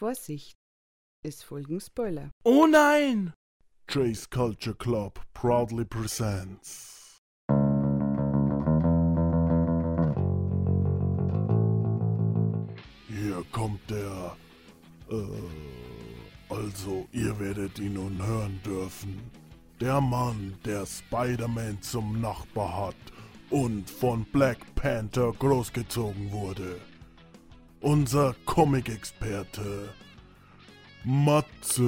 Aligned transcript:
Vorsicht, 0.00 0.56
es 1.22 1.42
folgen 1.42 1.78
Spoiler. 1.78 2.30
Oh 2.42 2.66
nein! 2.66 3.34
Chase 3.86 4.26
Culture 4.30 4.74
Club 4.74 5.20
proudly 5.34 5.84
presents. 5.84 7.20
Hier 13.08 13.44
kommt 13.52 13.90
der. 13.90 14.38
Äh, 15.10 15.16
also, 16.48 17.06
ihr 17.12 17.38
werdet 17.38 17.78
ihn 17.78 17.92
nun 17.92 18.26
hören 18.26 18.58
dürfen. 18.64 19.30
Der 19.82 20.00
Mann, 20.00 20.56
der 20.64 20.86
Spider-Man 20.86 21.82
zum 21.82 22.22
Nachbar 22.22 22.86
hat 22.86 23.12
und 23.50 23.90
von 23.90 24.24
Black 24.32 24.60
Panther 24.76 25.30
großgezogen 25.38 26.32
wurde. 26.32 26.80
Unser 27.82 28.34
Comic-Experte 28.44 29.88
Matze 31.02 31.80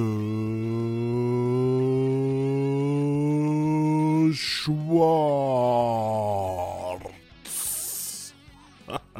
Schwarz. 4.33 4.73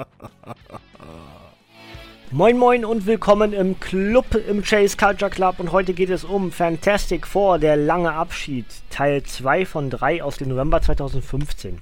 Moin 2.31 2.57
Moin 2.57 2.85
und 2.85 3.05
willkommen 3.05 3.53
im 3.53 3.79
Club 3.79 4.33
im 4.33 4.63
Chase 4.63 4.97
Culture 4.97 5.29
Club 5.29 5.59
und 5.59 5.71
heute 5.71 5.93
geht 5.93 6.09
es 6.09 6.23
um 6.23 6.51
Fantastic 6.51 7.27
Four, 7.27 7.59
der 7.59 7.77
lange 7.77 8.11
Abschied, 8.11 8.65
Teil 8.89 9.21
2 9.21 9.67
von 9.67 9.91
3 9.91 10.23
aus 10.23 10.37
dem 10.37 10.49
November 10.49 10.81
2015. 10.81 11.79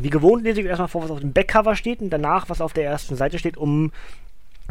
Wie 0.00 0.10
gewohnt 0.10 0.44
lese 0.44 0.60
ich 0.60 0.66
erstmal 0.66 0.88
vor, 0.88 1.02
was 1.02 1.10
auf 1.10 1.20
dem 1.20 1.32
Backcover 1.32 1.74
steht 1.74 2.00
und 2.00 2.10
danach, 2.10 2.48
was 2.48 2.60
auf 2.60 2.72
der 2.72 2.84
ersten 2.84 3.16
Seite 3.16 3.38
steht, 3.38 3.56
um 3.56 3.92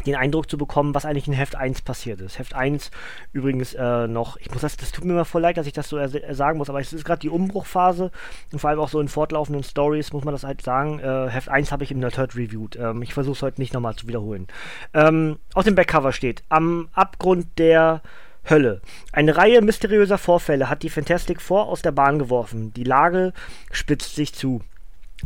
den 0.06 0.14
Eindruck 0.14 0.48
zu 0.48 0.56
bekommen, 0.56 0.94
was 0.94 1.04
eigentlich 1.04 1.26
in 1.26 1.32
Heft 1.34 1.56
1 1.56 1.82
passiert 1.82 2.20
ist. 2.20 2.38
Heft 2.38 2.54
1 2.54 2.90
übrigens 3.32 3.74
äh, 3.74 4.06
noch, 4.06 4.36
ich 4.36 4.50
muss 4.50 4.62
das, 4.62 4.76
das 4.76 4.92
tut 4.92 5.04
mir 5.04 5.12
immer 5.12 5.24
voll 5.24 5.42
leid, 5.42 5.56
dass 5.56 5.66
ich 5.66 5.72
das 5.72 5.88
so 5.88 5.98
äh, 5.98 6.34
sagen 6.34 6.58
muss, 6.58 6.70
aber 6.70 6.80
es 6.80 6.92
ist 6.92 7.04
gerade 7.04 7.20
die 7.20 7.28
Umbruchphase 7.28 8.10
und 8.52 8.58
vor 8.58 8.70
allem 8.70 8.78
auch 8.78 8.88
so 8.88 9.00
in 9.00 9.08
fortlaufenden 9.08 9.64
Stories 9.64 10.12
muss 10.12 10.24
man 10.24 10.32
das 10.32 10.44
halt 10.44 10.62
sagen. 10.62 11.00
Äh, 11.00 11.28
Heft 11.28 11.48
1 11.48 11.72
habe 11.72 11.84
ich 11.84 11.90
im 11.90 11.98
Nerd 11.98 12.36
reviewed. 12.36 12.76
Ähm, 12.76 13.02
ich 13.02 13.12
versuche 13.12 13.34
es 13.34 13.42
heute 13.42 13.60
nicht 13.60 13.74
nochmal 13.74 13.96
zu 13.96 14.06
wiederholen. 14.06 14.46
Ähm, 14.94 15.38
auf 15.54 15.64
dem 15.64 15.74
Backcover 15.74 16.12
steht, 16.12 16.44
am 16.48 16.88
Abgrund 16.92 17.58
der 17.58 18.02
Hölle. 18.48 18.80
Eine 19.12 19.36
Reihe 19.36 19.60
mysteriöser 19.60 20.16
Vorfälle 20.16 20.70
hat 20.70 20.82
die 20.84 20.90
Fantastic 20.90 21.42
Four 21.42 21.66
aus 21.66 21.82
der 21.82 21.92
Bahn 21.92 22.18
geworfen. 22.18 22.72
Die 22.72 22.84
Lage 22.84 23.32
spitzt 23.72 24.14
sich 24.14 24.32
zu 24.32 24.62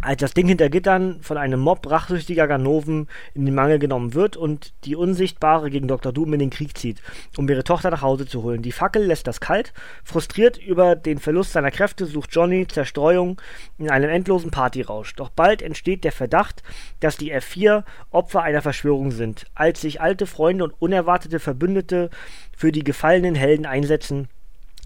als 0.00 0.20
das 0.20 0.32
Ding 0.32 0.48
hinter 0.48 0.70
Gittern 0.70 1.20
von 1.20 1.36
einem 1.36 1.60
Mob 1.60 1.88
rachsüchtiger 1.88 2.48
Ganoven 2.48 3.08
in 3.34 3.44
den 3.44 3.54
Mangel 3.54 3.78
genommen 3.78 4.14
wird 4.14 4.36
und 4.36 4.72
die 4.84 4.96
Unsichtbare 4.96 5.70
gegen 5.70 5.86
Dr. 5.86 6.12
Doom 6.12 6.32
in 6.32 6.40
den 6.40 6.50
Krieg 6.50 6.76
zieht, 6.78 7.02
um 7.36 7.48
ihre 7.48 7.62
Tochter 7.62 7.90
nach 7.90 8.00
Hause 8.00 8.26
zu 8.26 8.42
holen. 8.42 8.62
Die 8.62 8.72
Fackel 8.72 9.04
lässt 9.04 9.26
das 9.26 9.40
kalt. 9.40 9.74
Frustriert 10.02 10.56
über 10.56 10.96
den 10.96 11.18
Verlust 11.18 11.52
seiner 11.52 11.70
Kräfte 11.70 12.06
sucht 12.06 12.30
Johnny 12.32 12.66
Zerstreuung 12.66 13.40
in 13.78 13.90
einem 13.90 14.08
endlosen 14.08 14.50
Partyrausch. 14.50 15.14
Doch 15.14 15.28
bald 15.28 15.60
entsteht 15.60 16.04
der 16.04 16.12
Verdacht, 16.12 16.62
dass 17.00 17.18
die 17.18 17.34
F4 17.34 17.84
Opfer 18.10 18.42
einer 18.42 18.62
Verschwörung 18.62 19.10
sind. 19.10 19.46
Als 19.54 19.82
sich 19.82 20.00
alte 20.00 20.26
Freunde 20.26 20.64
und 20.64 20.74
unerwartete 20.80 21.38
Verbündete 21.38 22.08
für 22.56 22.72
die 22.72 22.84
gefallenen 22.84 23.34
Helden 23.34 23.66
einsetzen, 23.66 24.28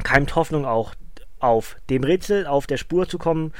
keimt 0.03 0.35
Hoffnung 0.35 0.67
auch 0.67 0.95
auf, 1.39 1.77
dem 1.91 2.03
Rätsel 2.03 2.47
auf 2.47 2.67
der 2.67 2.77
Spur 2.77 3.09
zu 3.09 3.19
kommen, 3.19 3.53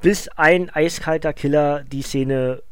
bis 0.00 0.28
ein 0.28 0.70
eiskalter 0.70 1.32
Killer 1.32 1.84
die 1.84 2.02
Szene 2.02 2.62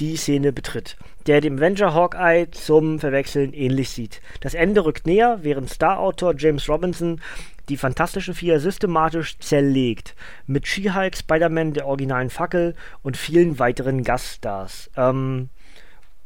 die 0.00 0.16
Szene 0.16 0.52
betritt, 0.52 0.96
der 1.26 1.40
dem 1.40 1.58
Avenger 1.58 1.94
Hawkeye 1.94 2.50
zum 2.50 2.98
Verwechseln 2.98 3.52
ähnlich 3.52 3.90
sieht. 3.90 4.20
Das 4.40 4.54
Ende 4.54 4.84
rückt 4.84 5.06
näher, 5.06 5.40
während 5.42 5.70
Star-Autor 5.70 6.34
James 6.36 6.68
Robinson 6.68 7.20
die 7.68 7.76
Fantastischen 7.76 8.34
Vier 8.34 8.58
systematisch 8.58 9.38
zerlegt. 9.38 10.16
Mit 10.46 10.66
She-Hulk, 10.66 11.16
Spider-Man, 11.16 11.74
der 11.74 11.86
originalen 11.86 12.30
Fackel 12.30 12.74
und 13.02 13.16
vielen 13.16 13.58
weiteren 13.58 14.02
Gaststars. 14.02 14.90
Ähm, 14.96 15.50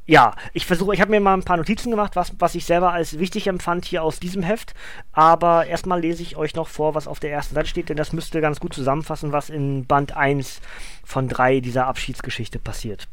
ja, 0.07 0.35
ich 0.53 0.67
versuche, 0.67 0.95
ich 0.95 1.01
habe 1.01 1.11
mir 1.11 1.21
mal 1.21 1.35
ein 1.35 1.43
paar 1.43 1.57
Notizen 1.57 1.91
gemacht, 1.91 2.15
was, 2.15 2.33
was 2.39 2.55
ich 2.55 2.65
selber 2.65 2.93
als 2.93 3.19
wichtig 3.19 3.49
empfand 3.49 3.85
hier 3.85 4.03
aus 4.05 4.21
diesem 4.21 4.43
Heft. 4.43 4.75
Aber 5.13 5.67
erstmal 5.67 6.01
lese 6.01 6.23
ich 6.23 6.37
euch 6.37 6.55
noch 6.55 6.69
vor, 6.69 6.95
was 6.95 7.09
auf 7.09 7.19
der 7.19 7.33
ersten 7.33 7.55
Seite 7.55 7.69
steht, 7.69 7.89
denn 7.89 7.97
das 7.97 8.13
müsste 8.13 8.41
ganz 8.41 8.61
gut 8.61 8.73
zusammenfassen, 8.73 9.33
was 9.33 9.51
in 9.51 9.85
Band 9.87 10.17
1 10.17 10.61
von 11.05 11.29
3 11.29 11.61
dieser 11.61 11.87
Abschiedsgeschichte 11.87 12.59
passiert 12.59 13.09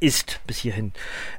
ist 0.00 0.40
bis 0.46 0.58
hierhin. 0.58 0.92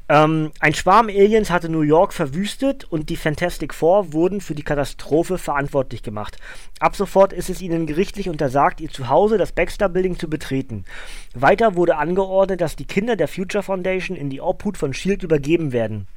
Ähm, 0.07 0.51
ein 0.59 0.73
Schwarm 0.73 1.07
Aliens 1.07 1.49
hatte 1.49 1.69
New 1.69 1.81
York 1.81 2.13
verwüstet 2.13 2.85
und 2.85 3.09
die 3.09 3.15
Fantastic 3.15 3.73
Four 3.73 4.13
wurden 4.13 4.41
für 4.41 4.55
die 4.55 4.63
Katastrophe 4.63 5.37
verantwortlich 5.37 6.03
gemacht. 6.03 6.37
Ab 6.79 6.95
sofort 6.95 7.33
ist 7.33 7.49
es 7.49 7.61
ihnen 7.61 7.85
gerichtlich 7.85 8.29
untersagt, 8.29 8.81
ihr 8.81 8.89
Zuhause, 8.89 9.37
das 9.37 9.51
Baxter 9.51 9.89
Building, 9.89 10.17
zu 10.17 10.29
betreten. 10.29 10.85
Weiter 11.33 11.75
wurde 11.75 11.97
angeordnet, 11.97 12.61
dass 12.61 12.75
die 12.75 12.85
Kinder 12.85 13.15
der 13.15 13.27
Future 13.27 13.63
Foundation 13.63 14.17
in 14.17 14.29
die 14.29 14.41
Obhut 14.41 14.77
von 14.77 14.93
Shield 14.93 15.23
übergeben 15.23 15.71
werden. 15.71 16.07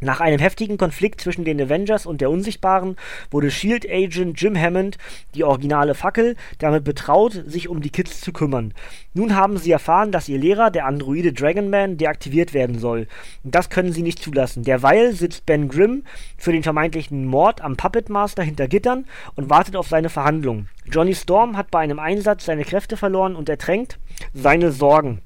Nach 0.00 0.20
einem 0.20 0.38
heftigen 0.38 0.78
Konflikt 0.78 1.20
zwischen 1.20 1.44
den 1.44 1.60
Avengers 1.60 2.06
und 2.06 2.20
der 2.20 2.30
Unsichtbaren 2.30 2.96
wurde 3.32 3.50
Shield 3.50 3.84
Agent 3.90 4.40
Jim 4.40 4.56
Hammond, 4.56 4.96
die 5.34 5.42
originale 5.42 5.94
Fackel, 5.94 6.36
damit 6.58 6.84
betraut, 6.84 7.32
sich 7.46 7.68
um 7.68 7.80
die 7.80 7.90
Kids 7.90 8.20
zu 8.20 8.32
kümmern. 8.32 8.74
Nun 9.12 9.34
haben 9.34 9.58
sie 9.58 9.72
erfahren, 9.72 10.12
dass 10.12 10.28
ihr 10.28 10.38
Lehrer, 10.38 10.70
der 10.70 10.86
Androide 10.86 11.32
Dragonman, 11.32 11.96
deaktiviert 11.96 12.54
werden 12.54 12.78
soll. 12.78 13.08
Und 13.42 13.56
das 13.56 13.70
können 13.70 13.92
sie 13.92 14.02
nicht 14.02 14.22
zulassen. 14.22 14.62
Derweil 14.62 15.12
sitzt 15.12 15.46
Ben 15.46 15.68
Grimm 15.68 16.04
für 16.36 16.52
den 16.52 16.62
vermeintlichen 16.62 17.26
Mord 17.26 17.60
am 17.60 17.76
Puppet 17.76 18.08
Master 18.08 18.44
hinter 18.44 18.68
Gittern 18.68 19.04
und 19.34 19.50
wartet 19.50 19.74
auf 19.74 19.88
seine 19.88 20.10
Verhandlung. 20.10 20.68
Johnny 20.90 21.14
Storm 21.14 21.56
hat 21.56 21.72
bei 21.72 21.80
einem 21.80 21.98
Einsatz 21.98 22.44
seine 22.44 22.64
Kräfte 22.64 22.96
verloren 22.96 23.34
und 23.34 23.48
ertränkt 23.48 23.98
seine 24.32 24.70
Sorgen. 24.70 25.22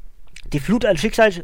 Die 0.53 0.61
Flut 0.61 0.85
an 0.85 0.99
Schicksals 0.99 1.43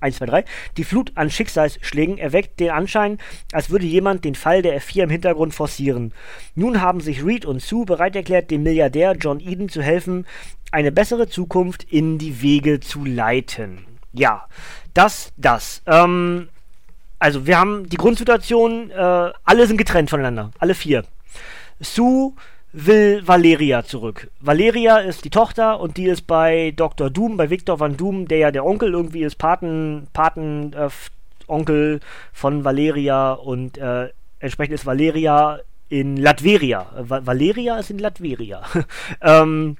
1, 0.00 0.16
2, 0.16 0.26
3. 0.26 0.44
Die 0.78 0.84
Flut 0.84 1.12
an 1.16 1.30
Schicksalsschlägen 1.30 2.16
erweckt 2.16 2.60
den 2.60 2.70
Anschein, 2.70 3.18
als 3.52 3.68
würde 3.68 3.84
jemand 3.84 4.24
den 4.24 4.34
Fall 4.34 4.62
der 4.62 4.80
F4 4.80 5.04
im 5.04 5.10
Hintergrund 5.10 5.54
forcieren. 5.54 6.12
Nun 6.54 6.80
haben 6.80 7.00
sich 7.00 7.24
Reed 7.24 7.44
und 7.44 7.60
Sue 7.60 7.84
bereit 7.84 8.16
erklärt, 8.16 8.50
dem 8.50 8.62
Milliardär 8.62 9.16
John 9.16 9.40
Eden 9.40 9.68
zu 9.68 9.82
helfen, 9.82 10.26
eine 10.70 10.92
bessere 10.92 11.28
Zukunft 11.28 11.84
in 11.84 12.16
die 12.16 12.40
Wege 12.40 12.80
zu 12.80 13.04
leiten. 13.04 13.84
Ja, 14.12 14.46
das, 14.94 15.32
das. 15.36 15.82
Ähm, 15.86 16.48
also 17.18 17.46
wir 17.46 17.58
haben 17.58 17.88
die 17.88 17.96
Grundsituation, 17.96 18.90
äh, 18.90 19.32
alle 19.44 19.66
sind 19.66 19.76
getrennt 19.76 20.08
voneinander, 20.08 20.52
alle 20.58 20.74
vier. 20.74 21.04
Sue 21.80 22.32
will 22.72 23.22
Valeria 23.26 23.84
zurück. 23.84 24.30
Valeria 24.40 24.98
ist 24.98 25.24
die 25.24 25.30
Tochter 25.30 25.80
und 25.80 25.96
die 25.96 26.06
ist 26.06 26.26
bei 26.26 26.72
Dr. 26.74 27.10
Doom, 27.10 27.36
bei 27.36 27.50
Victor 27.50 27.80
Van 27.80 27.96
Doom, 27.96 28.26
der 28.28 28.38
ja 28.38 28.50
der 28.50 28.64
Onkel 28.64 28.92
irgendwie 28.92 29.22
ist, 29.22 29.36
Paten, 29.36 30.08
Paten 30.12 30.72
äh, 30.72 30.88
Onkel 31.46 32.00
von 32.32 32.64
Valeria 32.64 33.32
und 33.32 33.78
äh, 33.78 34.08
entsprechend 34.38 34.74
ist 34.74 34.86
Valeria 34.86 35.60
in 35.88 36.16
Latveria. 36.16 36.86
Va 36.96 37.26
Valeria 37.26 37.78
ist 37.78 37.90
in 37.90 37.98
Latveria. 37.98 38.62
ähm, 39.20 39.76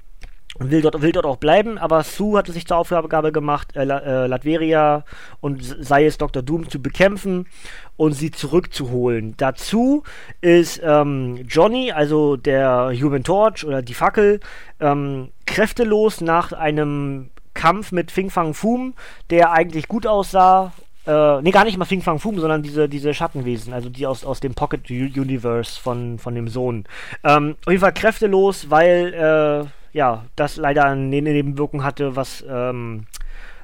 und 0.59 0.71
will 0.71 0.81
dort, 0.81 1.01
will 1.01 1.11
dort 1.11 1.25
auch 1.25 1.37
bleiben, 1.37 1.77
aber 1.77 2.03
Sue 2.03 2.37
hatte 2.37 2.51
sich 2.51 2.67
zur 2.67 2.77
Aufgabe 2.77 3.31
gemacht, 3.31 3.75
äh, 3.75 3.83
äh, 3.83 4.27
Latveria 4.27 5.03
und 5.41 5.63
sei 5.63 6.05
es 6.05 6.17
Dr. 6.17 6.43
Doom 6.43 6.69
zu 6.69 6.81
bekämpfen 6.81 7.47
und 7.95 8.13
sie 8.13 8.31
zurückzuholen. 8.31 9.35
Dazu 9.37 10.03
ist 10.41 10.81
ähm, 10.83 11.45
Johnny, 11.47 11.91
also 11.91 12.37
der 12.37 12.91
Human 12.93 13.23
Torch 13.23 13.65
oder 13.65 13.81
die 13.81 13.93
Fackel, 13.93 14.39
ähm, 14.79 15.29
kräftelos 15.45 16.21
nach 16.21 16.53
einem 16.53 17.29
Kampf 17.53 17.91
mit 17.91 18.11
Fing 18.11 18.29
Fang 18.29 18.53
Foom, 18.53 18.93
der 19.29 19.51
eigentlich 19.51 19.87
gut 19.87 20.07
aussah. 20.07 20.73
Äh, 21.05 21.41
nee, 21.41 21.51
gar 21.51 21.65
nicht 21.65 21.77
mal 21.77 21.85
Fing 21.85 22.01
Fang 22.01 22.19
Foom, 22.19 22.39
sondern 22.39 22.63
diese, 22.63 22.87
diese 22.87 23.13
Schattenwesen, 23.13 23.73
also 23.73 23.89
die 23.89 24.07
aus, 24.07 24.23
aus 24.23 24.39
dem 24.39 24.53
Pocket 24.53 24.89
Universe 24.89 25.79
von, 25.79 26.17
von 26.17 26.33
dem 26.33 26.47
Sohn. 26.47 26.85
Ähm, 27.23 27.55
auf 27.65 27.71
jeden 27.71 27.81
Fall 27.81 27.93
kräftelos, 27.93 28.69
weil, 28.69 29.13
äh, 29.13 29.82
ja, 29.93 30.25
das 30.35 30.57
leider 30.57 30.85
eine 30.85 31.21
Nebenwirkung 31.21 31.83
hatte, 31.83 32.15
was 32.15 32.43
ähm, 32.49 33.05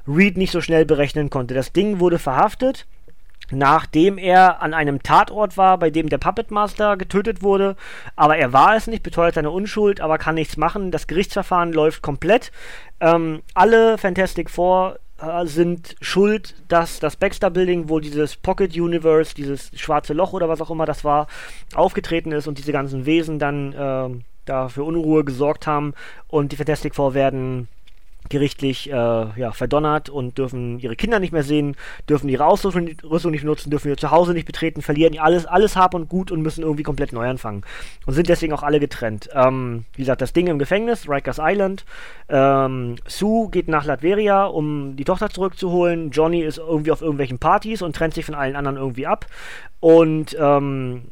Reed 0.07 0.37
nicht 0.37 0.51
so 0.51 0.61
schnell 0.61 0.85
berechnen 0.85 1.29
konnte. 1.29 1.53
Das 1.53 1.73
Ding 1.73 1.99
wurde 1.99 2.19
verhaftet 2.19 2.85
nachdem 3.51 4.17
er 4.17 4.61
an 4.61 4.73
einem 4.73 5.01
Tatort 5.01 5.57
war, 5.57 5.77
bei 5.77 5.89
dem 5.89 6.09
der 6.09 6.17
Puppet 6.17 6.51
Master 6.51 6.97
getötet 6.97 7.41
wurde. 7.41 7.75
Aber 8.15 8.37
er 8.37 8.53
war 8.53 8.75
es 8.75 8.87
nicht, 8.87 9.03
beteuert 9.03 9.35
seine 9.35 9.51
Unschuld, 9.51 10.01
aber 10.01 10.17
kann 10.17 10.35
nichts 10.35 10.57
machen. 10.57 10.91
Das 10.91 11.07
Gerichtsverfahren 11.07 11.73
läuft 11.73 12.01
komplett. 12.01 12.51
Ähm, 12.99 13.41
alle 13.53 13.97
Fantastic 13.97 14.49
Four 14.49 14.99
äh, 15.21 15.45
sind 15.45 15.95
schuld, 16.01 16.55
dass 16.67 16.99
das 16.99 17.15
Baxter 17.15 17.49
Building, 17.49 17.89
wo 17.89 17.99
dieses 17.99 18.35
Pocket 18.35 18.75
Universe, 18.75 19.33
dieses 19.33 19.71
schwarze 19.75 20.13
Loch 20.13 20.33
oder 20.33 20.49
was 20.49 20.61
auch 20.61 20.69
immer 20.69 20.85
das 20.85 21.03
war, 21.03 21.27
aufgetreten 21.73 22.31
ist 22.31 22.47
und 22.47 22.57
diese 22.57 22.71
ganzen 22.71 23.05
Wesen 23.05 23.39
dann 23.39 23.73
äh, 23.73 24.09
da 24.45 24.69
für 24.69 24.83
Unruhe 24.83 25.23
gesorgt 25.23 25.67
haben. 25.67 25.93
Und 26.27 26.51
die 26.51 26.55
Fantastic 26.55 26.95
Four 26.95 27.13
werden 27.13 27.67
gerichtlich 28.27 28.89
äh, 28.89 28.93
ja, 28.93 29.51
verdonnert 29.51 30.09
und 30.09 30.37
dürfen 30.37 30.79
ihre 30.79 30.95
Kinder 30.95 31.19
nicht 31.19 31.31
mehr 31.33 31.43
sehen, 31.43 31.75
dürfen 32.07 32.29
ihre 32.29 32.45
Ausrüstung 32.45 33.31
nicht 33.31 33.43
nutzen, 33.43 33.71
dürfen 33.71 33.87
ihr 33.87 33.97
Zuhause 33.97 34.33
nicht 34.33 34.45
betreten, 34.45 34.81
verlieren 34.81 35.17
alles, 35.19 35.45
alles 35.45 35.75
Hab 35.75 35.93
und 35.93 36.09
Gut 36.09 36.31
und 36.31 36.41
müssen 36.41 36.61
irgendwie 36.63 36.83
komplett 36.83 37.11
neu 37.11 37.27
anfangen. 37.27 37.63
Und 38.05 38.13
sind 38.13 38.29
deswegen 38.29 38.53
auch 38.53 38.63
alle 38.63 38.79
getrennt. 38.79 39.29
Ähm, 39.33 39.85
wie 39.93 40.03
gesagt, 40.03 40.21
das 40.21 40.33
Ding 40.33 40.47
im 40.47 40.59
Gefängnis, 40.59 41.09
Rikers 41.09 41.39
Island. 41.41 41.85
Ähm, 42.27 42.97
Sue 43.07 43.49
geht 43.49 43.67
nach 43.67 43.85
Latveria, 43.85 44.45
um 44.45 44.95
die 44.95 45.05
Tochter 45.05 45.29
zurückzuholen. 45.29 46.11
Johnny 46.11 46.41
ist 46.41 46.59
irgendwie 46.59 46.91
auf 46.91 47.01
irgendwelchen 47.01 47.39
Partys 47.39 47.81
und 47.81 47.95
trennt 47.95 48.13
sich 48.13 48.25
von 48.25 48.35
allen 48.35 48.55
anderen 48.55 48.77
irgendwie 48.77 49.07
ab. 49.07 49.25
Und 49.79 50.37
ähm, 50.39 51.03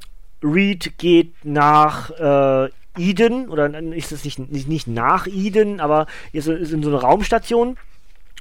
Reed 0.44 0.98
geht 1.00 1.34
nach 1.44 2.12
äh, 2.12 2.70
Eden, 2.98 3.50
oder 3.50 3.74
ist 3.94 4.12
es 4.12 4.24
nicht, 4.24 4.40
nicht, 4.40 4.68
nicht 4.68 4.88
nach 4.88 5.28
Eden, 5.28 5.80
aber 5.80 6.08
ist, 6.34 6.48
ist 6.48 6.72
in 6.72 6.84
so 6.84 6.90
einer 6.90 7.00
Raumstation 7.00 7.78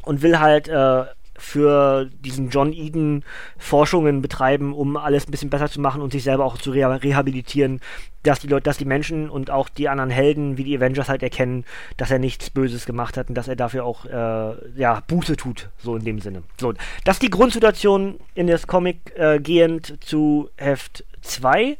und 0.02 0.22
will 0.22 0.38
halt 0.38 0.68
äh, 0.68 1.04
für 1.38 2.08
diesen 2.20 2.50
John 2.50 2.72
Eden 2.72 3.24
Forschungen 3.58 4.22
betreiben, 4.22 4.72
um 4.72 4.96
alles 4.96 5.26
ein 5.26 5.30
bisschen 5.30 5.50
besser 5.50 5.68
zu 5.68 5.80
machen 5.80 6.00
und 6.00 6.12
sich 6.12 6.22
selber 6.22 6.44
auch 6.44 6.58
zu 6.58 6.70
reha 6.70 6.94
rehabilitieren, 6.94 7.80
dass 8.22 8.40
die 8.40 8.48
Leute, 8.48 8.64
dass 8.64 8.78
die 8.78 8.84
Menschen 8.84 9.30
und 9.30 9.50
auch 9.50 9.68
die 9.68 9.88
anderen 9.88 10.10
Helden 10.10 10.56
wie 10.56 10.64
die 10.64 10.76
Avengers 10.76 11.08
halt 11.08 11.22
erkennen, 11.22 11.64
dass 11.96 12.10
er 12.10 12.18
nichts 12.18 12.50
Böses 12.50 12.86
gemacht 12.86 13.16
hat 13.16 13.28
und 13.28 13.34
dass 13.34 13.48
er 13.48 13.56
dafür 13.56 13.84
auch 13.84 14.04
äh, 14.04 14.78
ja 14.78 15.02
Buße 15.06 15.36
tut, 15.36 15.68
so 15.78 15.96
in 15.96 16.04
dem 16.04 16.20
Sinne. 16.20 16.42
So, 16.60 16.72
das 17.04 17.16
ist 17.16 17.22
die 17.22 17.30
Grundsituation 17.30 18.18
in 18.34 18.46
das 18.46 18.66
Comic 18.66 19.12
äh, 19.16 19.38
gehend 19.38 20.02
zu 20.02 20.50
Heft 20.56 21.04
2. 21.22 21.76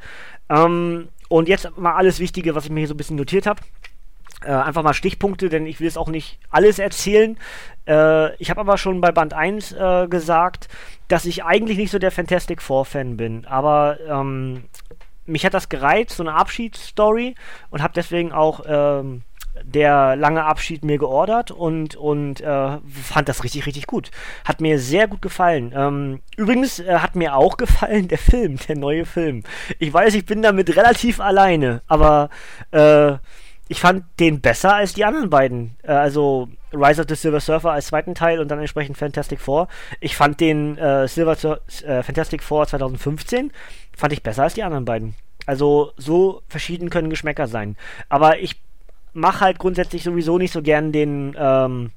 Ähm, 0.49 1.09
und 1.29 1.49
jetzt 1.49 1.77
mal 1.77 1.95
alles 1.95 2.21
Wichtige, 2.21 2.55
was 2.55 2.65
ich 2.65 2.71
mir 2.71 2.81
hier 2.81 2.89
so 2.89 2.95
ein 2.95 2.99
bisschen 2.99 3.17
notiert 3.17 3.47
habe. 3.47 3.61
Äh, 4.43 4.51
einfach 4.51 4.83
mal 4.83 4.95
Stichpunkte, 4.95 5.49
denn 5.49 5.67
ich 5.67 5.81
will 5.81 5.89
es 5.89 5.97
auch 5.97 6.09
nicht 6.09 6.39
alles 6.51 6.79
erzählen. 6.79 7.39
Äh, 7.89 8.35
ich 8.37 8.51
habe 8.51 8.61
aber 8.61 8.77
schon 8.77 9.01
bei 9.01 9.11
Band 9.11 9.33
1 9.33 9.73
äh, 9.73 10.07
gesagt, 10.09 10.69
dass 11.09 11.25
ich 11.25 11.45
eigentlich 11.45 11.79
nicht 11.79 11.91
so 11.91 11.99
der 11.99 12.11
Fantastic 12.11 12.61
Four-Fan 12.61 13.17
bin. 13.17 13.47
Aber 13.47 13.99
ähm, 14.09 14.65
mich 15.25 15.45
hat 15.45 15.55
das 15.55 15.69
gereizt, 15.69 16.17
so 16.17 16.23
eine 16.23 16.35
Abschiedsstory, 16.35 17.35
und 17.71 17.83
habe 17.83 17.95
deswegen 17.95 18.33
auch 18.33 18.61
ähm, 18.67 19.23
der 19.63 20.17
lange 20.17 20.45
Abschied 20.45 20.85
mir 20.85 20.99
geordert 20.99 21.51
und, 21.51 21.97
und 21.97 22.41
äh, 22.41 22.79
fand 23.03 23.29
das 23.29 23.45
richtig, 23.45 23.67
richtig 23.67 23.87
gut. 23.87 24.11
Hat 24.45 24.61
mir 24.61 24.79
sehr 24.79 25.09
gut 25.09 25.23
gefallen. 25.23 25.73
Ähm, 25.75 26.21
übrigens 26.37 26.81
äh, 26.81 26.99
hat 26.99 27.17
mir 27.17 27.37
auch 27.37 27.57
gefallen 27.59 28.09
der 28.09 28.19
Film, 28.19 28.59
der 28.69 28.77
neue 28.77 29.05
Film. 29.05 29.43
Ich 29.79 29.93
weiß, 29.93 30.15
ich 30.15 30.27
bin 30.27 30.43
damit 30.43 30.77
relativ 30.77 31.21
alleine, 31.21 31.83
aber 31.87 32.31
äh, 32.71 33.15
ich 33.69 33.81
fand 33.81 34.05
den 34.21 34.41
besser 34.41 34.75
als 34.75 34.95
die 34.95 35.05
anderen 35.05 35.31
beiden. 35.31 35.77
Äh, 35.83 35.93
also 35.93 36.49
Rise 36.73 37.01
of 37.01 37.09
the 37.09 37.15
Silver 37.15 37.41
Surfer 37.41 37.73
als 37.73 37.87
zweiten 37.87 38.15
Teil 38.15 38.39
und 38.39 38.49
dann 38.49 38.61
entsprechend 38.61 38.97
Fantastic 38.97 39.41
Four. 39.41 39.69
Ich 40.01 40.17
fand 40.17 40.41
den 40.41 40.79
äh, 40.79 41.09
Silver 41.09 41.59
äh, 41.85 42.03
Fantastic 42.03 42.43
Four 42.43 42.67
2015 42.67 43.53
fand 43.97 44.13
ich 44.13 44.23
besser 44.23 44.45
als 44.45 44.55
die 44.55 44.63
anderen 44.63 44.85
beiden. 44.85 45.15
Also 45.47 45.93
so 45.97 46.43
verschieden 46.49 46.91
können 46.91 47.11
Geschmäcker 47.11 47.47
sein. 47.47 47.77
Aber 48.09 48.39
ich 48.39 48.61
mache 49.17 49.41
halt 49.41 49.59
grundsätzlich 49.59 50.05
sowieso 50.05 50.39
nicht 50.39 50.53
so 50.53 50.63
gern 50.63 50.93
den, 50.93 51.35
ähm, 51.39 51.91